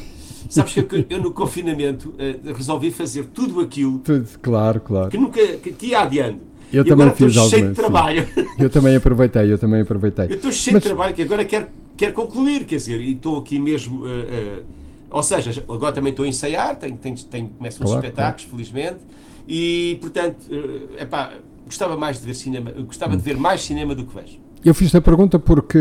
Sabes 0.49 0.73
que 0.73 0.81
eu, 0.81 0.89
eu, 1.09 1.23
no 1.23 1.33
confinamento 1.33 2.09
uh, 2.11 2.55
resolvi 2.55 2.91
fazer 2.91 3.27
tudo 3.27 3.61
aquilo 3.61 3.99
tudo, 3.99 4.27
claro, 4.41 4.81
claro. 4.81 5.11
que 5.11 5.19
nunca 5.19 5.47
que, 5.59 5.71
que 5.71 5.87
ia 5.89 6.01
adiando. 6.01 6.41
Eu 6.73 6.83
e 6.83 6.89
também 6.89 7.11
fiz 7.15 7.37
algo. 7.37 7.51
cheio 7.51 7.69
de 7.69 7.75
trabalho. 7.75 8.27
Eu 8.59 8.71
também 8.71 8.97
aproveitei, 8.97 9.53
eu 9.53 9.59
também 9.59 9.83
aproveitei. 9.83 10.27
Eu 10.27 10.37
estou 10.37 10.51
cheio 10.51 10.75
Mas... 10.75 10.83
de 10.83 10.89
trabalho 10.89 11.15
que 11.15 11.23
agora 11.23 11.45
quero, 11.45 11.67
quero 11.97 12.15
concluir, 12.15 12.65
quer 12.65 12.77
dizer, 12.77 13.01
e 13.01 13.13
estou 13.13 13.39
aqui 13.39 13.59
mesmo. 13.59 14.05
Uh, 14.05 14.07
uh, 14.07 14.63
ou 15.11 15.23
seja, 15.23 15.65
agora 15.69 15.93
também 15.93 16.11
estou 16.11 16.25
a 16.25 16.29
ensaiar, 16.29 16.77
tenho, 16.77 16.97
tenho, 16.97 17.17
tenho, 17.17 17.49
começo 17.49 17.83
claro, 17.83 17.97
espetáculos, 17.97 18.45
claro. 18.45 18.57
felizmente, 18.57 19.01
e 19.49 19.99
portanto, 20.01 20.37
uh, 20.51 21.03
epá, 21.03 21.33
gostava 21.65 21.97
mais 21.97 22.21
de 22.21 22.27
ver 22.27 22.35
cinema, 22.35 22.71
gostava 22.71 23.17
de 23.17 23.23
ver 23.23 23.37
mais 23.37 23.63
cinema 23.63 23.95
do 23.95 24.05
que 24.05 24.15
vejo. 24.15 24.39
Eu 24.63 24.75
fiz 24.75 24.95
a 24.95 25.01
pergunta 25.01 25.39
porque 25.39 25.79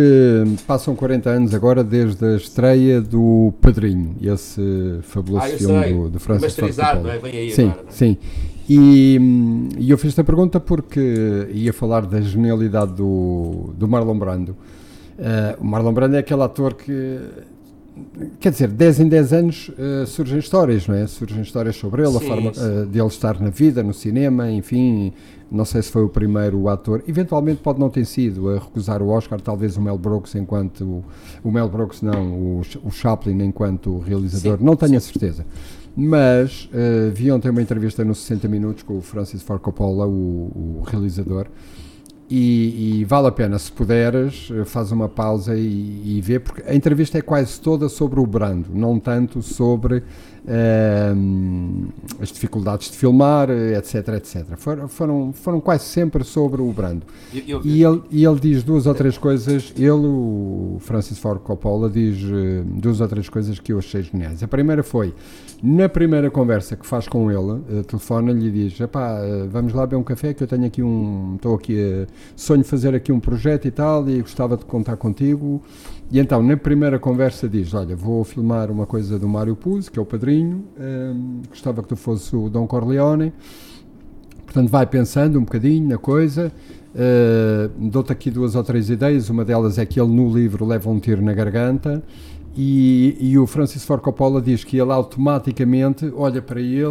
passam 0.66 0.96
40 0.96 1.30
anos 1.30 1.54
agora 1.54 1.84
desde 1.84 2.26
a 2.26 2.36
estreia 2.38 3.02
do 3.02 3.54
Padrinho, 3.62 4.16
esse 4.22 5.00
fabuloso 5.02 5.48
ah, 5.48 5.50
filme 5.50 5.84
sei. 5.84 5.94
do, 5.94 6.10
do 6.10 6.20
Francis 6.20 6.56
Ford 6.56 6.74
Coppola. 6.74 7.14
É? 7.14 7.18
Vem 7.18 7.38
aí 7.38 7.52
sim, 7.52 7.68
agora, 7.68 7.86
é? 7.88 7.92
sim. 7.92 8.18
E, 8.70 9.20
e, 9.78 9.90
eu 9.90 9.98
fiz 9.98 10.10
esta 10.10 10.24
pergunta 10.24 10.60
porque 10.60 11.48
ia 11.52 11.74
falar 11.74 12.06
da 12.06 12.22
genialidade 12.22 12.94
do, 12.94 13.74
do 13.76 13.88
Marlon 13.88 14.18
Brando. 14.18 14.52
Uh, 15.18 15.62
o 15.62 15.66
Marlon 15.66 15.92
Brando 15.92 16.16
é 16.16 16.20
aquele 16.20 16.44
ator 16.44 16.76
que 16.76 17.20
quer 18.40 18.52
dizer, 18.52 18.68
10 18.68 19.00
em 19.02 19.08
10 19.08 19.34
anos 19.34 19.70
uh, 19.70 20.06
surgem 20.06 20.40
histórias, 20.40 20.88
não 20.88 20.96
é? 20.96 21.08
Surgem 21.08 21.42
histórias 21.42 21.76
sobre 21.76 22.02
ele, 22.02 22.12
sim, 22.12 22.18
a 22.18 22.22
forma 22.22 22.52
uh, 22.52 22.86
de 22.86 23.00
ele 23.00 23.08
estar 23.08 23.40
na 23.40 23.50
vida, 23.50 23.84
no 23.84 23.94
cinema, 23.94 24.50
enfim. 24.52 25.14
Não 25.52 25.66
sei 25.66 25.82
se 25.82 25.92
foi 25.92 26.04
o 26.04 26.10
primeiro 26.10 26.70
ator, 26.70 27.04
eventualmente 27.08 27.62
pode 27.62 27.80
não 27.80 27.90
ter 27.90 28.06
sido 28.06 28.50
a 28.50 28.60
recusar 28.60 29.02
o 29.02 29.10
Oscar, 29.10 29.42
talvez 29.42 29.78
o 29.78 29.82
Mel 29.82 29.98
Brooks 29.98 30.36
enquanto 30.36 30.82
o, 30.82 31.06
o 31.44 31.52
Mel 31.52 31.68
Brooks 31.68 32.04
não, 32.04 32.34
o, 32.34 32.62
o 32.84 32.92
Chaplin 32.92 33.42
enquanto 33.44 33.98
realizador, 33.98 34.60
sim, 34.60 34.64
não 34.64 34.76
tenho 34.76 34.98
a 34.98 35.00
certeza. 35.00 35.44
Mas 35.96 36.70
uh, 36.72 37.12
vi 37.14 37.32
ontem 37.32 37.50
uma 37.50 37.62
entrevista 37.62 38.06
nos 38.06 38.20
60 38.20 38.48
minutos 38.48 38.84
com 38.84 38.98
o 38.98 39.02
Francis 39.02 39.42
Ford 39.42 39.60
Coppola, 39.60 40.06
o, 40.06 40.12
o 40.12 40.84
realizador, 40.86 41.48
e, 42.30 43.00
e, 43.00 43.06
vale 43.06 43.28
a 43.28 43.32
pena, 43.32 43.58
se 43.58 43.72
puderes, 43.72 44.50
eh, 44.52 44.64
faz 44.64 44.92
uma 44.92 45.10
pausa 45.10 45.56
e, 45.56 46.18
e 46.18 46.22
vê, 46.22 46.40
porque 46.40 46.62
a 46.62 46.76
entrevista 46.76 47.18
é 47.18 47.22
quase 47.22 47.60
toda 47.60 47.90
sobre 47.90 48.20
o 48.20 48.26
Brando, 48.26 48.70
não 48.74 49.00
tanto 49.00 49.42
sobre 49.42 50.04
uh, 50.46 51.88
as 52.22 52.30
dificuldades 52.30 52.92
de 52.92 52.98
filmar, 52.98 53.50
etc, 53.50 54.10
etc. 54.10 54.46
For, 54.58 54.88
foram, 54.88 55.34
foram 55.34 55.60
quase 55.60 55.86
sempre 55.86 56.24
sobre 56.24 56.62
o 56.62 56.72
Brando. 56.72 57.06
Eu, 57.34 57.44
eu, 57.48 57.62
e, 57.64 57.84
ele, 57.84 58.02
e 58.12 58.26
ele 58.26 58.40
diz 58.40 58.64
duas 58.64 58.86
ou 58.86 58.94
três 58.94 59.18
coisas, 59.18 59.74
ele, 59.78 59.90
o 59.90 60.78
Francis 60.80 61.18
Ford 61.18 61.40
Coppola, 61.42 61.90
diz 61.90 62.22
uh, 62.24 62.64
duas 62.66 63.02
ou 63.02 63.08
três 63.08 63.30
coisas 63.30 63.60
que 63.60 63.74
eu 63.74 63.80
achei 63.80 64.02
geniais. 64.02 64.44
A 64.44 64.48
primeira 64.48 64.84
foi, 64.84 65.14
na 65.62 65.90
primeira 65.90 66.30
conversa 66.30 66.76
que 66.76 66.86
faz 66.86 67.08
com 67.08 67.30
ele, 67.32 67.80
uh, 67.80 67.84
telefona-lhe 67.84 68.48
e 68.48 68.52
diz: 68.52 68.80
Epá, 68.80 69.22
uh, 69.22 69.50
vamos 69.50 69.74
lá 69.74 69.86
beber 69.86 69.98
um 69.98 70.04
café 70.04 70.34
que 70.34 70.44
eu 70.44 70.48
tenho 70.48 70.66
aqui 70.66 70.82
um. 70.82 71.36
Estou 71.36 71.56
aqui 71.56 72.08
sonho 72.36 72.64
fazer 72.64 72.94
aqui 72.96 73.12
um 73.12 73.20
projeto 73.20 73.68
e 73.68 73.72
tal, 73.72 74.08
e 74.10 74.22
gostava 74.22 74.58
de 74.58 74.66
contar 74.66 74.98
contigo. 74.98 75.62
E 76.12 76.20
então, 76.20 76.42
na 76.42 76.58
primeira 76.58 76.98
conversa, 76.98 77.48
diz: 77.48 77.74
Olha, 77.74 77.96
vou 77.96 78.24
filmar 78.24 78.72
uma 78.72 78.86
coisa 78.86 79.20
do 79.20 79.28
Mário 79.28 79.56
Puzo, 79.56 79.92
que 79.92 80.00
é 80.00 80.02
o 80.02 80.06
padrinho, 80.06 80.66
ehm, 80.80 81.42
gostava 81.50 81.84
que 81.84 81.90
tu 81.90 81.96
fosse 81.96 82.36
o 82.36 82.50
Dom 82.50 82.66
Corleone. 82.66 83.32
Portanto, 84.44 84.70
vai 84.70 84.88
pensando 84.88 85.38
um 85.38 85.44
bocadinho 85.44 85.88
na 85.88 85.98
coisa. 85.98 86.52
Uh, 86.90 87.90
Dou-te 87.90 88.12
aqui 88.12 88.32
duas 88.32 88.56
ou 88.56 88.64
três 88.64 88.90
ideias. 88.90 89.30
Uma 89.30 89.46
delas 89.46 89.78
é 89.78 89.86
que 89.86 90.02
ele 90.02 90.12
no 90.12 90.34
livro 90.36 90.66
leva 90.66 90.90
um 90.90 91.00
tiro 91.00 91.22
na 91.22 91.34
garganta 91.34 92.04
e, 92.56 93.16
e, 93.20 93.38
o 93.38 93.46
Francis 93.46 93.86
Ford 93.86 94.02
Coppola 94.02 94.42
diz 94.42 94.64
que 94.64 94.78
ele 94.78 94.92
automaticamente 94.92 96.12
olha 96.16 96.42
para 96.42 96.60
ele, 96.60 96.84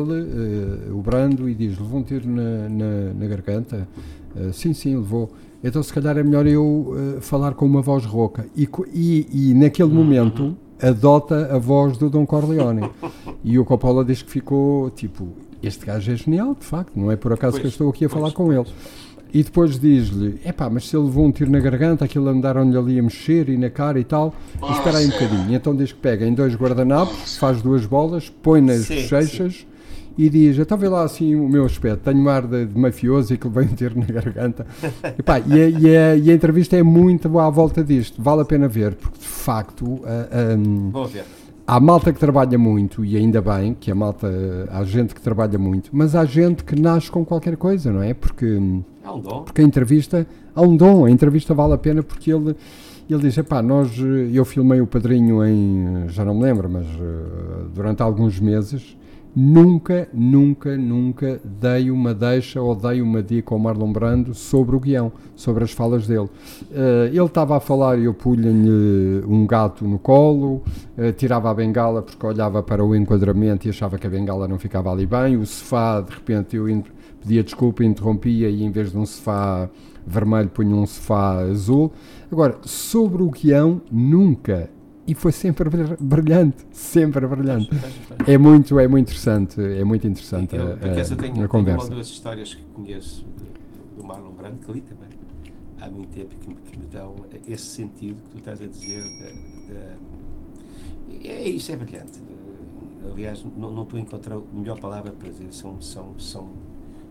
uh, 0.93 0.97
o 0.97 1.03
Brando, 1.03 1.49
e 1.49 1.55
diz: 1.55 1.79
levou 1.79 2.01
um 2.01 2.03
tiro 2.03 2.29
na, 2.29 2.69
na, 2.69 3.15
na 3.15 3.27
garganta? 3.27 3.89
Uh, 4.35 4.53
sim, 4.53 4.73
sim, 4.73 4.97
levou. 4.97 5.31
Então, 5.63 5.83
se 5.83 5.93
calhar 5.93 6.17
é 6.17 6.23
melhor 6.23 6.47
eu 6.47 6.63
uh, 6.65 7.21
falar 7.21 7.55
com 7.55 7.67
uma 7.67 7.83
voz 7.83 8.05
rouca. 8.05 8.47
E, 8.57 8.69
e, 8.93 9.51
e 9.51 9.55
naquele 9.55 9.93
momento 9.93 10.57
adota 10.81 11.55
a 11.55 11.59
voz 11.59 11.99
do 11.99 12.09
Don 12.09 12.25
Corleone. 12.25 12.89
e 13.43 13.59
o 13.59 13.65
Coppola 13.65 14.05
diz 14.05 14.23
que 14.23 14.31
ficou 14.31 14.91
tipo: 14.91 15.29
Este 15.63 15.85
gajo 15.85 16.13
é 16.13 16.17
genial, 16.17 16.57
de 16.59 16.65
facto, 16.65 16.93
não 16.97 17.11
é 17.11 17.17
por 17.17 17.33
acaso 17.33 17.53
pois, 17.53 17.63
que 17.63 17.67
eu 17.67 17.71
estou 17.71 17.91
aqui 17.91 18.05
a 18.05 18.09
falar 18.09 18.33
com 18.33 18.53
ele. 18.53 18.67
E 19.33 19.43
depois 19.43 19.79
diz-lhe: 19.79 20.41
é 20.45 20.53
pá, 20.53 20.71
mas 20.71 20.89
se 20.89 20.97
ele 20.97 21.05
levou 21.05 21.25
um 21.25 21.33
tiro 21.33 21.51
na 21.51 21.61
garganta, 21.61 22.05
aquilo 22.05 22.29
andaram-lhe 22.29 22.77
ali 22.77 22.99
a 22.99 23.03
mexer 23.03 23.49
e 23.49 23.57
na 23.57 23.69
cara 23.69 23.99
e 23.99 24.05
tal, 24.05 24.35
espera 24.71 24.99
aí 24.99 25.07
um 25.07 25.11
bocadinho. 25.11 25.55
Então 25.55 25.75
diz 25.75 25.93
que 25.93 25.99
pega 25.99 26.27
em 26.27 26.33
dois 26.33 26.55
guardanapos, 26.55 27.37
faz 27.37 27.61
duas 27.61 27.85
bolas, 27.85 28.31
põe 28.31 28.61
nas 28.61 28.87
bochechas 28.89 29.67
e 30.19 30.29
diz: 30.29 30.59
Então 30.59 30.77
vê 30.77 30.89
lá 30.89 31.05
assim 31.05 31.35
o 31.37 31.49
meu 31.49 31.65
aspecto, 31.65 32.03
tenho 32.05 32.21
um 32.21 32.29
ar 32.29 32.47
de, 32.47 32.67
de 32.67 32.79
mafioso 32.79 33.33
e 33.33 33.39
que 33.39 33.47
levei 33.47 33.65
um 33.65 33.75
tiro 33.75 33.99
na 33.99 34.07
garganta. 34.07 34.67
E, 35.17 35.23
pá, 35.23 35.39
e, 35.39 35.53
a, 35.53 35.69
e, 35.69 35.97
a, 35.97 36.17
e, 36.17 36.31
a, 36.31 36.35
entrevista 36.35 36.77
é 36.77 36.83
muito 36.83 37.39
à 37.39 37.49
volta 37.49 37.83
disto, 37.83 38.21
vale 38.21 38.43
a 38.43 38.45
pena 38.45 38.69
ver, 38.69 38.95
porque 38.95 39.19
de 39.19 39.25
facto. 39.25 40.01
Vou 40.93 41.07
ver 41.07 41.25
há 41.69 41.79
malta 41.79 42.11
que 42.15 42.19
trabalha 42.19 42.57
muito, 42.59 43.05
e 43.05 43.15
ainda 43.15 43.43
bem 43.43 43.77
que 43.79 43.91
a 43.91 43.95
malta, 43.95 44.27
há 44.71 44.83
gente 44.85 45.15
que 45.15 45.21
trabalha 45.21 45.59
muito, 45.59 45.91
mas 45.93 46.15
há 46.15 46.25
gente 46.25 46.65
que 46.65 46.75
nasce 46.81 47.11
com 47.11 47.23
qualquer 47.27 47.59
coisa, 47.59 47.93
não 47.93 48.03
é? 48.03 48.15
Porque, 48.15 48.59
há 49.05 49.13
um 49.13 49.21
dom. 49.21 49.43
porque 49.43 49.61
a 49.61 49.65
entrevista, 49.65 50.27
há 50.55 50.63
um 50.63 50.75
dom, 50.75 51.05
a 51.05 51.11
entrevista 51.11 51.53
vale 51.53 51.75
a 51.75 51.79
pena 51.79 52.03
porque 52.03 52.33
ele, 52.33 52.57
ele 53.09 53.21
diz, 53.21 53.37
epá, 53.37 53.61
nós, 53.61 53.93
eu 54.33 54.47
filmei 54.47 54.81
o 54.81 54.87
Padrinho 54.87 55.45
em, 55.45 56.09
já 56.09 56.25
não 56.25 56.35
me 56.35 56.43
lembro, 56.45 56.71
mas 56.71 56.87
eh, 56.87 57.65
durante 57.75 58.03
alguns 58.03 58.41
meses, 58.41 58.97
Nunca, 59.41 60.09
nunca, 60.13 60.77
nunca 60.77 61.41
dei 61.45 61.93
uma 61.93 62.13
deixa 62.13 62.61
ou 62.61 62.75
dei 62.75 63.01
uma 63.01 63.23
dica 63.23 63.55
ao 63.55 63.59
Marlon 63.61 63.93
Brando 63.93 64.35
sobre 64.35 64.75
o 64.75 64.81
guião, 64.81 65.13
sobre 65.37 65.63
as 65.63 65.71
falas 65.71 66.09
dele. 66.09 66.29
Uh, 66.73 67.07
ele 67.07 67.25
estava 67.25 67.57
a 67.57 67.61
falar 67.61 68.01
e 68.01 68.07
eu 68.07 68.15
punha-lhe 68.15 69.25
um 69.29 69.47
gato 69.47 69.87
no 69.87 69.97
colo, 69.97 70.61
uh, 70.99 71.13
tirava 71.17 71.49
a 71.49 71.55
bengala 71.55 72.03
porque 72.03 72.27
olhava 72.27 72.65
para 72.65 72.85
o 72.85 72.97
enquadramento 72.97 73.69
e 73.69 73.71
achava 73.71 73.97
que 73.97 74.09
a 74.09 74.11
bengala 74.11 74.49
não 74.49 74.59
ficava 74.59 74.91
ali 74.91 75.07
bem. 75.07 75.37
O 75.37 75.47
sofá, 75.47 76.01
de 76.01 76.11
repente, 76.11 76.57
eu 76.57 76.65
pedia 77.21 77.45
desculpa, 77.45 77.85
interrompia 77.85 78.51
e 78.51 78.65
em 78.65 78.73
vez 78.73 78.91
de 78.91 78.99
um 78.99 79.07
sofá 79.07 79.71
vermelho 80.05 80.49
punha 80.49 80.75
um 80.75 80.85
sofá 80.85 81.43
azul. 81.43 81.93
Agora, 82.29 82.57
sobre 82.65 83.23
o 83.23 83.31
guião, 83.31 83.81
nunca 83.89 84.69
e 85.09 85.15
foi 85.15 85.33
sempre 85.33 85.71
brilhante, 85.99 86.67
sempre 86.71 87.27
brilhante. 87.27 87.71
É 88.27 88.37
muito, 88.37 88.79
é 88.79 88.87
muito 88.87 89.09
interessante, 89.09 89.59
é 89.59 89.83
muito 89.83 90.07
interessante 90.07 90.55
eu, 90.55 90.63
a, 90.63 90.67
a, 90.67 90.99
eu 90.99 91.17
tenho, 91.17 91.45
a 91.45 91.49
conversa. 91.49 91.49
Tenho 91.49 91.65
uma 91.65 91.83
ou 91.83 91.89
duas 91.89 92.09
histórias 92.09 92.55
que 92.55 92.63
conheço 92.75 93.27
do 93.97 94.05
Marlon 94.05 94.33
Brando, 94.33 94.59
que 94.59 94.71
ali 94.71 94.83
também, 94.83 95.09
há 95.81 95.89
muito 95.89 96.11
tempo, 96.11 96.35
que, 96.37 96.55
que 96.55 96.79
me 96.79 96.85
dão 96.93 97.17
esse 97.49 97.65
sentido 97.65 98.23
que 98.25 98.31
tu 98.33 98.39
estás 98.39 98.61
a 98.61 98.67
dizer. 98.67 99.03
De, 99.03 99.33
de, 101.17 101.27
é 101.27 101.49
isso, 101.49 101.73
é 101.73 101.77
brilhante. 101.77 102.21
Aliás, 103.11 103.43
não, 103.57 103.71
não 103.71 103.85
estou 103.85 103.99
a 103.99 104.03
encontrar 104.03 104.37
a 104.37 104.43
melhor 104.53 104.79
palavra 104.79 105.11
para 105.13 105.31
dizer, 105.31 105.51
são, 105.53 105.81
são, 105.81 106.19
são 106.19 106.51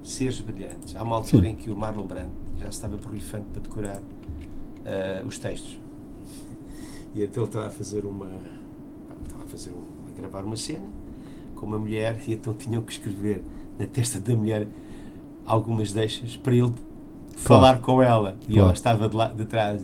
seres 0.04 0.40
brilhantes. 0.40 0.96
Há 0.96 1.02
uma 1.02 1.16
altura 1.16 1.46
Sim. 1.46 1.50
em 1.50 1.56
que 1.56 1.72
o 1.72 1.76
Marlon 1.76 2.06
Brando 2.06 2.32
já 2.60 2.70
estava 2.70 2.96
borrifante 2.96 3.48
para 3.52 3.62
decorar 3.64 3.98
uh, 3.98 5.28
os 5.28 5.40
textos. 5.40 5.80
E 7.15 7.24
então 7.24 7.43
ele 7.43 7.50
estava 7.50 7.67
a 7.67 7.70
fazer 7.70 8.06
uma. 8.06 8.28
Estava 9.26 9.43
a 9.43 9.48
fazer 9.48 9.72
um, 9.72 9.84
a 10.12 10.20
gravar 10.20 10.43
uma 10.43 10.56
cena 10.56 10.86
com 11.56 11.65
uma 11.65 11.80
mulher 11.80 12.20
e 12.28 12.34
então 12.34 12.54
tinham 12.54 12.82
que 12.82 12.91
escrever 12.93 13.41
na 13.78 13.86
testa 13.86 14.20
da 14.20 14.36
mulher 14.36 14.67
algumas 15.46 15.91
deixas 15.91 16.36
para 16.38 16.54
ele 16.54 16.72
claro. 16.72 16.82
falar 17.36 17.80
com 17.80 18.02
ela. 18.02 18.38
E 18.43 18.54
claro. 18.54 18.62
ela 18.62 18.74
estava 18.74 19.10
de, 19.10 19.15
lá, 19.15 19.28
de 19.28 19.46
trás. 19.46 19.82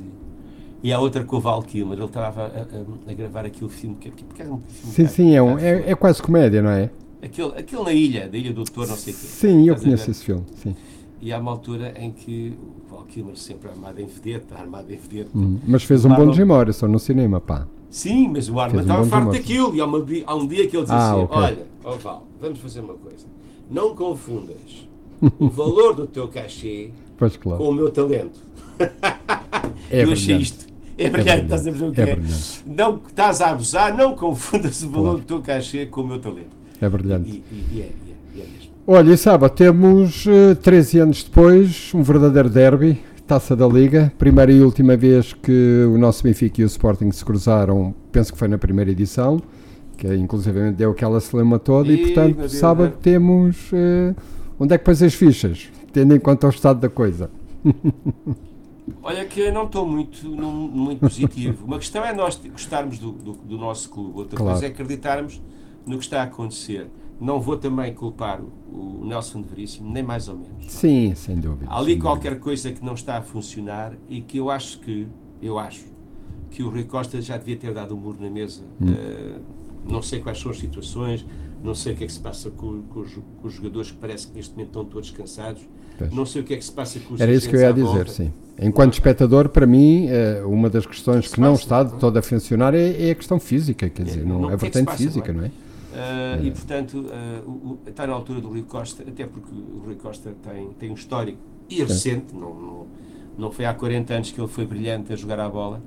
E, 0.83 0.91
a 0.91 0.99
outra 0.99 1.23
com 1.23 1.37
o 1.37 1.39
Val 1.39 1.63
Kilmer. 1.63 1.97
Ele 1.97 2.05
estava 2.05 2.43
a, 2.43 2.45
a, 2.45 3.11
a 3.11 3.13
gravar 3.13 3.45
aquele 3.45 3.69
filme 3.69 3.95
que, 3.95 4.11
que 4.11 4.41
é 4.41 4.45
um 4.45 4.59
filme 4.59 4.93
Sim, 4.93 5.07
sim, 5.07 5.35
é, 5.35 5.41
um, 5.41 5.57
é, 5.57 5.91
é, 5.91 5.95
quase 5.95 6.21
comédia, 6.21 6.61
não 6.61 6.71
é? 6.71 6.89
Aquele, 7.21 7.53
aquele 7.57 7.83
na 7.83 7.93
ilha, 7.93 8.27
da 8.27 8.37
Ilha 8.37 8.49
do 8.49 8.55
Doutor, 8.55 8.85
não 8.87 8.97
sei 8.97 9.13
o 9.13 9.15
quê. 9.15 9.25
Sim, 9.25 9.69
eu 9.69 9.77
conheço 9.77 10.11
esse 10.11 10.25
filme. 10.25 10.43
Sim. 10.55 10.75
E 11.23 11.31
há 11.31 11.39
uma 11.39 11.51
altura 11.51 11.93
em 11.97 12.11
que 12.11 12.53
o 12.61 12.93
Val 12.93 13.05
Kilmer, 13.05 13.37
sempre 13.37 13.69
armado 13.69 14.01
em 14.01 14.05
vedeta, 14.05 14.55
armado 14.55 14.93
em 14.93 14.97
vedeta. 14.97 15.29
Hum, 15.33 15.57
mas 15.65 15.81
fez 15.85 16.03
um 16.03 16.13
bom 16.13 16.33
Jim 16.33 16.43
Morrison 16.43 16.89
no 16.89 16.99
cinema, 16.99 17.39
pá. 17.39 17.65
Sim, 17.89 18.27
mas 18.27 18.49
o 18.49 18.59
Arma 18.59 18.81
estava 18.81 19.03
um 19.03 19.05
farto 19.05 19.31
daquilo. 19.31 19.73
E 19.73 19.79
há, 19.79 19.85
uma, 19.85 20.05
há, 20.25 20.35
um 20.35 20.45
dia 20.45 20.67
que 20.67 20.75
ele 20.75 20.83
diz 20.83 20.91
ah, 20.91 21.13
assim: 21.13 21.23
okay. 21.23 21.37
Olha, 21.37 21.67
oh 21.85 21.91
Val, 21.93 22.27
vamos 22.41 22.59
fazer 22.59 22.81
uma 22.81 22.95
coisa. 22.95 23.25
Não 23.71 23.95
confundas 23.95 24.85
o 25.39 25.47
valor 25.47 25.95
do 25.95 26.07
teu 26.07 26.27
cachê 26.27 26.91
claro. 27.17 27.57
com 27.57 27.69
o 27.69 27.73
meu 27.73 27.89
talento. 27.89 28.41
É 29.89 30.03
eu 30.03 30.11
achei 30.11 30.35
isto. 30.35 30.67
É, 30.97 31.05
é 31.05 31.09
brilhante, 31.09 31.43
estás 31.43 31.65
a 31.65 31.71
ver 31.71 31.85
o 31.85 31.91
que 31.93 32.01
é? 32.01 32.09
é? 32.09 32.19
Não 32.65 32.97
estás 33.07 33.39
a 33.39 33.51
abusar, 33.51 33.95
não 33.95 34.13
confundas 34.13 34.83
o 34.83 34.89
valor 34.89 35.03
claro. 35.03 35.19
do 35.19 35.25
teu 35.25 35.41
cachê 35.41 35.85
com 35.85 36.01
o 36.01 36.07
meu 36.07 36.19
talento. 36.19 36.51
É 36.81 36.89
brilhante. 36.89 37.29
E, 37.29 37.43
e, 37.49 37.77
e, 37.77 37.81
é, 37.81 37.91
e 38.35 38.41
é, 38.41 38.43
mesmo. 38.43 38.72
Olha, 38.85 39.13
e 39.13 39.17
sabe, 39.17 39.49
temos 39.49 40.25
uh, 40.25 40.51
eh, 40.51 40.55
13 40.55 40.99
anos 40.99 41.23
depois 41.23 41.93
um 41.95 42.03
verdadeiro 42.03 42.49
derby, 42.49 43.01
taça 43.25 43.55
da 43.55 43.65
Liga. 43.65 44.11
Primeira 44.17 44.51
e 44.51 44.59
última 44.59 44.97
vez 44.97 45.31
que 45.31 45.85
o 45.87 45.97
nosso 45.97 46.21
Benfica 46.21 46.59
e 46.59 46.65
o 46.65 46.67
Sporting 46.67 47.09
se 47.11 47.23
cruzaram, 47.23 47.95
penso 48.11 48.33
que 48.33 48.37
foi 48.37 48.49
na 48.49 48.57
primeira 48.57 48.91
edição, 48.91 49.41
que 49.95 50.13
inclusive 50.13 50.71
deu 50.71 50.91
aquela 50.91 51.21
celema 51.21 51.57
toda, 51.57 51.93
e, 51.93 51.95
e 51.95 51.97
portanto, 52.07 52.49
sábado 52.49 52.97
temos. 53.01 53.71
Uh, 53.71 54.13
onde 54.59 54.75
é 54.75 54.77
que 54.77 54.83
pões 54.83 55.01
as 55.01 55.13
fichas, 55.13 55.69
tendo 55.93 56.13
em 56.13 56.19
conta 56.19 56.47
o 56.47 56.49
estado 56.49 56.81
da 56.81 56.89
coisa? 56.89 57.31
Olha 59.01 59.23
que 59.23 59.39
eu 59.39 59.53
não 59.53 59.63
estou 59.63 59.87
muito, 59.87 60.27
muito 60.27 60.99
positivo. 60.99 61.65
Uma 61.65 61.79
questão 61.79 62.03
é 62.03 62.13
nós 62.13 62.37
gostarmos 62.51 62.99
do, 62.99 63.13
do, 63.13 63.31
do 63.31 63.57
nosso 63.57 63.89
clube, 63.89 64.19
outra 64.19 64.35
claro. 64.35 64.51
coisa 64.51 64.65
é 64.65 64.69
acreditarmos 64.69 65.41
no 65.85 65.97
que 65.97 66.03
está 66.03 66.19
a 66.19 66.23
acontecer. 66.23 66.87
Não 67.19 67.39
vou 67.39 67.57
também 67.57 67.93
culpar 67.93 68.41
o, 68.41 69.05
Nelson 69.05 69.41
de 69.41 69.47
Veríssimo, 69.47 69.91
nem 69.91 70.03
mais 70.03 70.27
ou 70.27 70.35
menos. 70.35 70.71
Sim, 70.71 71.13
sem 71.15 71.37
dúvida. 71.37 71.71
Há 71.71 71.77
ali 71.77 71.97
qualquer 71.97 72.31
dúvida. 72.31 72.43
coisa 72.43 72.71
que 72.71 72.83
não 72.83 72.93
está 72.93 73.17
a 73.17 73.21
funcionar 73.21 73.93
e 74.09 74.21
que 74.21 74.37
eu 74.37 74.49
acho 74.49 74.79
que, 74.79 75.07
eu 75.41 75.57
acho, 75.59 75.85
que 76.49 76.63
o 76.63 76.69
Rui 76.69 76.83
Costa 76.83 77.21
já 77.21 77.37
devia 77.37 77.55
ter 77.55 77.73
dado 77.73 77.95
um 77.95 77.97
muro 77.97 78.17
na 78.19 78.29
mesa. 78.29 78.63
Hum. 78.81 78.91
Uh, 78.91 79.41
não 79.89 80.01
sei 80.01 80.19
quais 80.19 80.39
são 80.39 80.51
as 80.51 80.57
situações, 80.57 81.25
não 81.63 81.73
sei 81.73 81.93
o 81.93 81.95
que 81.95 82.03
é 82.03 82.07
que 82.07 82.13
se 82.13 82.19
passa 82.19 82.49
com, 82.51 82.81
com, 82.83 82.99
os, 83.01 83.13
com 83.13 83.47
os, 83.47 83.53
jogadores 83.53 83.91
que 83.91 83.97
parece 83.97 84.27
que 84.27 84.35
neste 84.35 84.51
momento 84.51 84.67
estão 84.67 84.85
todos 84.85 85.11
cansados. 85.11 85.61
Pois. 85.97 86.11
Não 86.11 86.25
sei 86.25 86.41
o 86.41 86.45
que 86.45 86.53
é 86.53 86.57
que 86.57 86.65
se 86.65 86.71
passa 86.71 86.99
com 86.99 87.13
os 87.13 87.21
Era 87.21 87.31
isso 87.31 87.49
que 87.49 87.55
eu 87.55 87.61
ia 87.61 87.71
dizer, 87.71 87.85
volta. 87.85 88.11
sim. 88.11 88.31
Enquanto 88.59 88.93
espectador, 88.93 89.49
para 89.49 89.65
mim, 89.65 90.07
eh, 90.09 90.43
uma 90.45 90.69
das 90.69 90.85
questões 90.85 91.27
que, 91.27 91.35
que 91.35 91.41
não 91.41 91.53
está 91.53 91.83
de 91.83 91.97
toda 91.99 92.19
a 92.19 92.21
funcionar 92.21 92.73
é, 92.75 93.07
é, 93.07 93.11
a 93.11 93.15
questão 93.15 93.39
física, 93.39 93.89
quer 93.89 94.03
dizer, 94.03 94.21
é, 94.21 94.25
não, 94.25 94.41
não, 94.41 94.49
a 94.49 94.55
vertente 94.55 94.91
é 94.91 94.95
física, 94.95 95.33
não 95.33 95.45
é? 95.45 95.51
Uh, 95.93 96.45
E, 96.45 96.51
portanto, 96.51 96.97
uh, 96.99 97.49
o, 97.49 97.51
o, 97.51 97.79
está 97.87 98.07
na 98.07 98.13
altura 98.13 98.41
do 98.41 98.49
Rui 98.49 98.63
Costa, 98.63 99.03
até 99.07 99.25
porque 99.25 99.53
o 99.53 99.83
Rui 99.85 99.95
Costa 99.95 100.35
tem, 100.43 100.69
tem 100.73 100.91
um 100.91 100.95
histórico 100.95 101.39
e 101.69 101.83
recente, 101.83 102.33
não, 102.33 102.53
não, 102.53 102.87
não 103.37 103.51
foi 103.51 103.65
há 103.65 103.73
40 103.73 104.13
anos 104.13 104.31
que 104.31 104.39
ele 104.39 104.47
foi 104.47 104.65
brilhante 104.65 105.13
a 105.13 105.15
jogar 105.15 105.39
a 105.39 105.49
bola, 105.49 105.81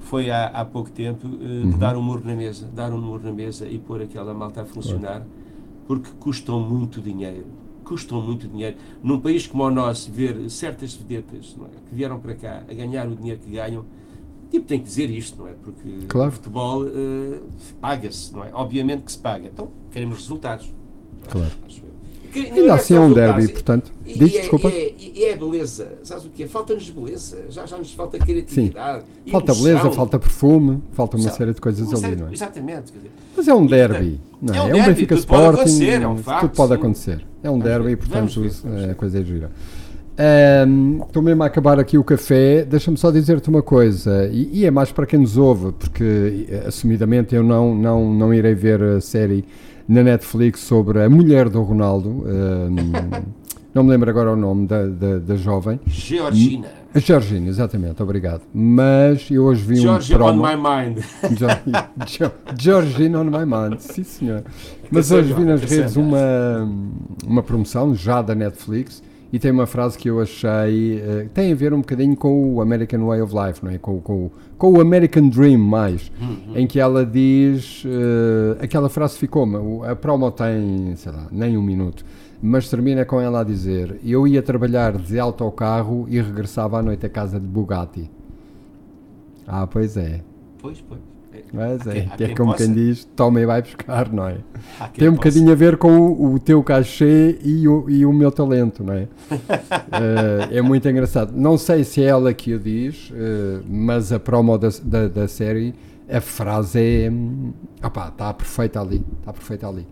foi 0.00 0.30
há, 0.30 0.46
há 0.46 0.64
pouco 0.64 0.90
tempo 0.90 1.26
uh, 1.26 1.30
uhum. 1.30 1.70
de 1.70 1.76
dar 1.76 1.96
um 1.96 2.02
muro 2.02 2.22
na 2.24 2.34
mesa, 2.34 2.68
dar 2.74 2.92
um 2.92 3.00
muro 3.00 3.22
na 3.24 3.32
mesa 3.32 3.66
e 3.66 3.78
pôr 3.78 4.02
aquela 4.02 4.34
malta 4.34 4.62
a 4.62 4.64
funcionar, 4.64 5.26
porque 5.86 6.10
custam 6.18 6.60
muito 6.60 7.00
dinheiro. 7.00 7.46
Custam 7.84 8.20
muito 8.22 8.48
dinheiro. 8.48 8.76
Num 9.02 9.20
país 9.20 9.46
como 9.46 9.64
o 9.64 9.70
nosso, 9.70 10.10
ver 10.10 10.48
certas 10.48 10.94
vedetas 10.94 11.54
é, 11.60 11.88
que 11.88 11.94
vieram 11.94 12.18
para 12.18 12.34
cá 12.34 12.62
a 12.68 12.72
ganhar 12.72 13.06
o 13.06 13.14
dinheiro 13.14 13.40
que 13.40 13.50
ganham, 13.50 13.84
tipo, 14.54 14.66
tem 14.66 14.78
que 14.78 14.84
dizer 14.84 15.10
isto, 15.10 15.38
não 15.38 15.48
é? 15.48 15.52
Porque 15.62 16.06
claro. 16.08 16.28
o 16.28 16.32
futebol 16.32 16.82
uh, 16.82 17.42
paga-se, 17.80 18.32
não 18.32 18.44
é? 18.44 18.50
Obviamente 18.52 19.02
que 19.02 19.12
se 19.12 19.18
paga. 19.18 19.46
Então, 19.46 19.68
queremos 19.90 20.18
resultados. 20.18 20.72
Claro. 21.28 21.50
Ainda 22.36 22.74
assim 22.74 22.94
é 22.94 23.00
um 23.00 23.12
derby, 23.12 23.46
portanto. 23.48 23.92
E, 24.04 24.18
Diz, 24.18 24.32
e 24.32 24.36
é, 24.36 24.40
desculpa. 24.40 24.68
E 24.68 24.76
é, 24.76 24.94
e 24.98 25.24
é 25.24 25.36
beleza. 25.36 25.98
Sabes 26.02 26.24
o 26.24 26.28
que 26.30 26.42
é? 26.42 26.48
Falta-nos 26.48 26.90
beleza. 26.90 27.44
Já, 27.48 27.64
já 27.64 27.78
nos 27.78 27.92
falta 27.92 28.18
criatividade. 28.18 29.04
Sim. 29.24 29.30
Falta 29.30 29.52
emoção. 29.52 29.64
beleza, 29.64 29.90
falta 29.92 30.18
perfume, 30.18 30.82
falta 30.92 31.16
uma 31.16 31.30
série 31.30 31.54
de 31.54 31.60
coisas 31.60 31.88
ali, 31.88 32.00
série, 32.00 32.16
não 32.16 32.28
é? 32.28 32.32
Exatamente. 32.32 32.92
Mas 33.36 33.46
é 33.46 33.54
um 33.54 33.64
derby. 33.64 34.20
Não 34.42 34.52
é? 34.52 34.56
é 34.56 34.62
um, 34.62 34.76
é 34.76 34.82
um 34.82 34.86
Benfica 34.86 35.14
Sporting. 35.14 35.84
É 35.84 36.08
um 36.08 36.16
facto, 36.18 36.40
tudo 36.40 36.56
pode 36.56 36.72
sim. 36.72 36.74
acontecer. 36.74 37.26
É 37.42 37.50
um 37.50 37.58
derby 37.58 37.90
e, 37.92 37.96
portanto, 37.96 38.40
ver, 38.40 38.90
a 38.90 38.94
coisa 38.94 39.20
é 39.20 39.24
gira. 39.24 39.50
Um, 40.16 41.02
estou 41.02 41.20
mesmo 41.20 41.42
a 41.42 41.46
acabar 41.46 41.78
aqui 41.80 41.98
o 41.98 42.04
café. 42.04 42.64
Deixa-me 42.64 42.96
só 42.96 43.10
dizer-te 43.10 43.48
uma 43.48 43.62
coisa, 43.62 44.28
e, 44.32 44.60
e, 44.60 44.64
é 44.64 44.70
mais 44.70 44.92
para 44.92 45.06
quem 45.06 45.18
nos 45.18 45.36
ouve, 45.36 45.72
porque 45.72 46.46
assumidamente 46.66 47.34
eu 47.34 47.42
não, 47.42 47.74
não, 47.74 48.12
não 48.12 48.32
irei 48.32 48.54
ver 48.54 48.82
a 48.82 49.00
série 49.00 49.44
na 49.88 50.02
Netflix 50.02 50.60
sobre 50.60 51.02
a 51.02 51.10
mulher 51.10 51.48
do 51.48 51.62
Ronaldo. 51.62 52.08
Um, 52.08 52.76
não 53.74 53.82
me 53.82 53.90
lembro 53.90 54.08
agora 54.08 54.32
o 54.32 54.36
nome 54.36 54.68
da, 54.68 54.86
da, 54.86 55.18
da 55.18 55.36
jovem. 55.36 55.80
Georgina. 55.86 56.68
A 56.94 57.00
Georgina, 57.00 57.48
exatamente, 57.48 58.00
obrigado. 58.00 58.42
Mas 58.54 59.28
eu 59.28 59.42
hoje 59.42 59.64
vi 59.64 59.76
Georgia 59.76 60.14
um 60.14 60.18
promo. 60.20 60.44
on 60.44 60.48
my 60.48 60.56
mind. 60.56 61.04
Georgina 62.56 63.20
on 63.20 63.24
my 63.24 63.44
mind, 63.44 63.80
sim 63.80 64.04
senhor. 64.04 64.44
Mas 64.92 65.10
hoje 65.10 65.32
vi 65.32 65.42
nas 65.42 65.60
redes 65.60 65.96
uma, 65.96 66.70
uma 67.26 67.42
promoção 67.42 67.96
já 67.96 68.22
da 68.22 68.32
Netflix 68.32 69.02
e 69.34 69.38
tem 69.40 69.50
uma 69.50 69.66
frase 69.66 69.98
que 69.98 70.08
eu 70.08 70.20
achei. 70.20 71.00
Uh, 71.00 71.28
tem 71.30 71.50
a 71.50 71.56
ver 71.56 71.74
um 71.74 71.80
bocadinho 71.80 72.14
com 72.14 72.54
o 72.54 72.60
American 72.60 73.04
Way 73.04 73.20
of 73.20 73.34
Life, 73.34 73.64
não 73.64 73.72
é? 73.72 73.78
Com, 73.78 74.00
com, 74.00 74.30
com 74.56 74.74
o 74.74 74.80
American 74.80 75.28
Dream, 75.28 75.58
mais. 75.58 76.08
Uhum. 76.20 76.56
Em 76.56 76.68
que 76.68 76.78
ela 76.78 77.04
diz. 77.04 77.84
Uh, 77.84 78.62
aquela 78.62 78.88
frase 78.88 79.18
ficou-me. 79.18 79.84
A 79.88 79.96
promo 79.96 80.30
tem, 80.30 80.94
sei 80.94 81.10
lá, 81.10 81.26
nem 81.32 81.56
um 81.56 81.62
minuto. 81.62 82.04
Mas 82.40 82.70
termina 82.70 83.04
com 83.04 83.20
ela 83.20 83.40
a 83.40 83.44
dizer: 83.44 83.98
Eu 84.04 84.24
ia 84.24 84.40
trabalhar 84.40 84.96
de 84.96 85.18
autocarro 85.18 86.06
e 86.08 86.20
regressava 86.20 86.78
à 86.78 86.82
noite 86.82 87.04
a 87.04 87.08
casa 87.08 87.40
de 87.40 87.46
Bugatti. 87.48 88.08
Ah, 89.48 89.66
pois 89.66 89.96
é. 89.96 90.20
Pois, 90.62 90.80
pois. 90.80 91.13
Mas 91.52 91.86
é, 91.86 92.02
que 92.16 92.24
é 92.24 92.34
como 92.34 92.52
possa. 92.52 92.64
quem 92.64 92.74
diz, 92.74 93.04
toma 93.16 93.40
e 93.40 93.46
vai 93.46 93.62
buscar, 93.62 94.12
não 94.12 94.26
é? 94.26 94.38
Tem 94.92 95.08
um 95.08 95.12
possa. 95.12 95.28
bocadinho 95.28 95.52
a 95.52 95.54
ver 95.54 95.76
com 95.76 95.96
o, 95.96 96.34
o, 96.34 96.38
teu 96.38 96.62
cachê 96.62 97.38
e 97.44 97.66
o, 97.68 97.88
e 97.88 98.04
o 98.04 98.12
meu 98.12 98.30
talento, 98.30 98.82
não 98.82 98.94
é? 98.94 99.02
uh, 99.30 100.50
é 100.52 100.60
muito 100.60 100.88
engraçado. 100.88 101.32
Não 101.34 101.56
sei 101.56 101.84
se 101.84 102.02
é 102.02 102.06
ela 102.06 102.32
que 102.34 102.54
o 102.54 102.58
diz, 102.58 103.10
uh, 103.10 103.64
mas 103.68 104.12
a 104.12 104.18
promo 104.18 104.58
da, 104.58 104.68
da, 104.82 105.08
da, 105.08 105.28
série, 105.28 105.74
a 106.10 106.20
frase 106.20 106.78
é. 106.78 107.12
Opá, 107.86 108.08
está 108.08 108.32
perfeita 108.34 108.80
ali. 108.80 109.04
Está 109.20 109.32
perfeita 109.32 109.68
ali. 109.68 109.86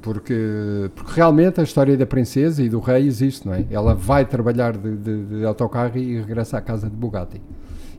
Porque, 0.00 0.90
porque 0.94 1.12
realmente 1.14 1.60
a 1.60 1.64
história 1.64 1.96
da 1.96 2.04
princesa 2.04 2.62
e 2.62 2.68
do 2.68 2.78
rei 2.78 3.06
existe, 3.06 3.46
não 3.46 3.54
é? 3.54 3.64
Ela 3.70 3.94
vai 3.94 4.26
trabalhar 4.26 4.76
de, 4.76 4.96
de, 4.96 5.24
de 5.24 5.44
autocarro 5.46 5.96
e 5.96 6.18
regressa 6.20 6.58
à 6.58 6.60
casa 6.60 6.90
de 6.90 6.96
Bugatti. 6.96 7.40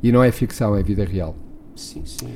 E 0.04 0.12
não 0.12 0.24
é 0.24 0.32
ficção, 0.32 0.76
é 0.76 0.84
vida 0.84 1.04
real. 1.04 1.36
Sim, 1.76 2.04
sim. 2.06 2.30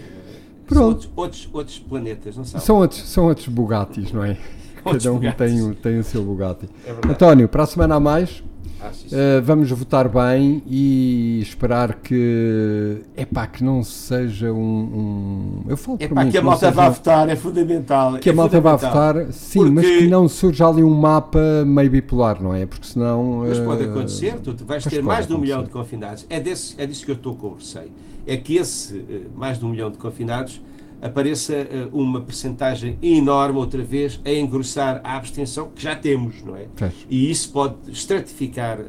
Pronto. 0.70 0.76
São 0.76 0.88
outros, 0.88 1.12
outros, 1.16 1.50
outros, 1.52 1.80
planetas, 1.80 2.38
não 2.38 2.46
são? 2.46 2.60
São 2.62 2.78
outros, 2.78 3.02
são 3.10 3.26
outros 3.26 3.48
Bugattis, 3.48 4.12
não 4.12 4.24
é? 4.24 4.38
Cada 4.84 5.14
um 5.14 5.20
tem, 5.20 5.74
tem 5.74 6.00
o 6.00 6.04
seu 6.04 6.24
Bugatti. 6.24 6.70
É 6.86 7.12
António, 7.12 7.50
para 7.50 7.64
a 7.64 7.66
semana 7.66 7.96
a 7.96 8.00
mais, 8.00 8.42
ah, 8.82 8.92
sim, 8.94 9.10
sim. 9.10 9.16
Uh, 9.16 9.42
vamos 9.44 9.70
votar 9.72 10.08
bem 10.08 10.64
e 10.66 11.40
esperar 11.42 11.96
que 11.96 13.02
pá 13.34 13.46
que 13.46 13.62
não 13.62 13.84
seja 13.84 14.54
um, 14.54 14.58
um 14.58 15.64
eu 15.68 15.76
falo 15.76 15.98
epá, 16.00 16.24
mim, 16.24 16.32
que 16.32 16.38
a 16.38 16.42
malta 16.42 16.72
vá 16.72 16.88
votar 16.88 17.28
é 17.28 17.36
fundamental 17.36 18.18
que 18.20 18.30
é 18.30 18.32
a 18.32 18.36
malta 18.36 18.62
vá 18.62 18.78
votar 18.78 19.34
sim 19.34 19.60
Porque... 19.60 19.74
mas 19.74 19.86
que 19.86 20.08
não 20.08 20.30
surja 20.30 20.68
ali 20.68 20.82
um 20.82 20.94
mapa 20.94 21.66
meio 21.66 21.92
bipolar 21.92 22.42
não 22.42 22.56
é 22.56 22.66
porque 22.66 22.88
senão 22.88 23.40
mas 23.40 23.60
pode 23.60 23.84
uh, 23.84 23.92
acontecer 23.92 24.40
tu 24.40 24.56
vais 24.64 24.82
ter 24.86 25.04
mais 25.04 25.28
de 25.28 25.34
um 25.34 25.40
milhão 25.40 25.62
de 25.62 25.70
confinados 25.70 26.26
é 26.30 26.40
desse 26.40 26.74
é 26.78 26.86
disso 26.86 27.04
que 27.04 27.12
eu 27.12 27.16
estou 27.16 27.36
com 27.36 27.56
receio 27.56 27.92
é 28.30 28.38
que 28.38 28.58
esse 28.58 28.96
uh, 28.96 29.32
mais 29.36 29.58
de 29.58 29.66
um 29.66 29.70
milhão 29.70 29.90
de 29.90 29.98
confinados 29.98 30.62
apareça 31.02 31.54
uh, 31.54 32.00
uma 32.00 32.22
percentagem 32.22 32.98
enorme 33.02 33.58
outra 33.58 33.82
vez 33.82 34.20
a 34.24 34.32
engrossar 34.32 35.02
a 35.04 35.18
abstenção 35.18 35.70
que 35.74 35.82
já 35.82 35.96
temos, 35.96 36.44
não 36.44 36.56
é? 36.56 36.68
E 37.10 37.32
isso 37.32 37.52
pode 37.52 37.76
estratificar 37.88 38.80
uh, 38.80 38.86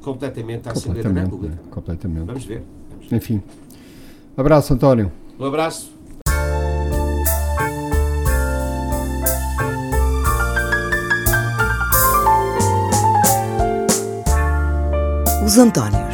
completamente 0.00 0.68
a 0.68 0.72
Assembleia 0.72 1.10
da 1.10 1.22
República. 1.22 1.58
É, 1.66 1.70
completamente. 1.70 2.26
Vamos 2.26 2.44
ver, 2.44 2.62
vamos 2.90 3.06
ver. 3.08 3.16
Enfim. 3.16 3.42
Abraço, 4.36 4.74
António. 4.74 5.10
Um 5.38 5.44
abraço. 5.44 5.92
Os 15.44 15.58
Antónios. 15.58 16.13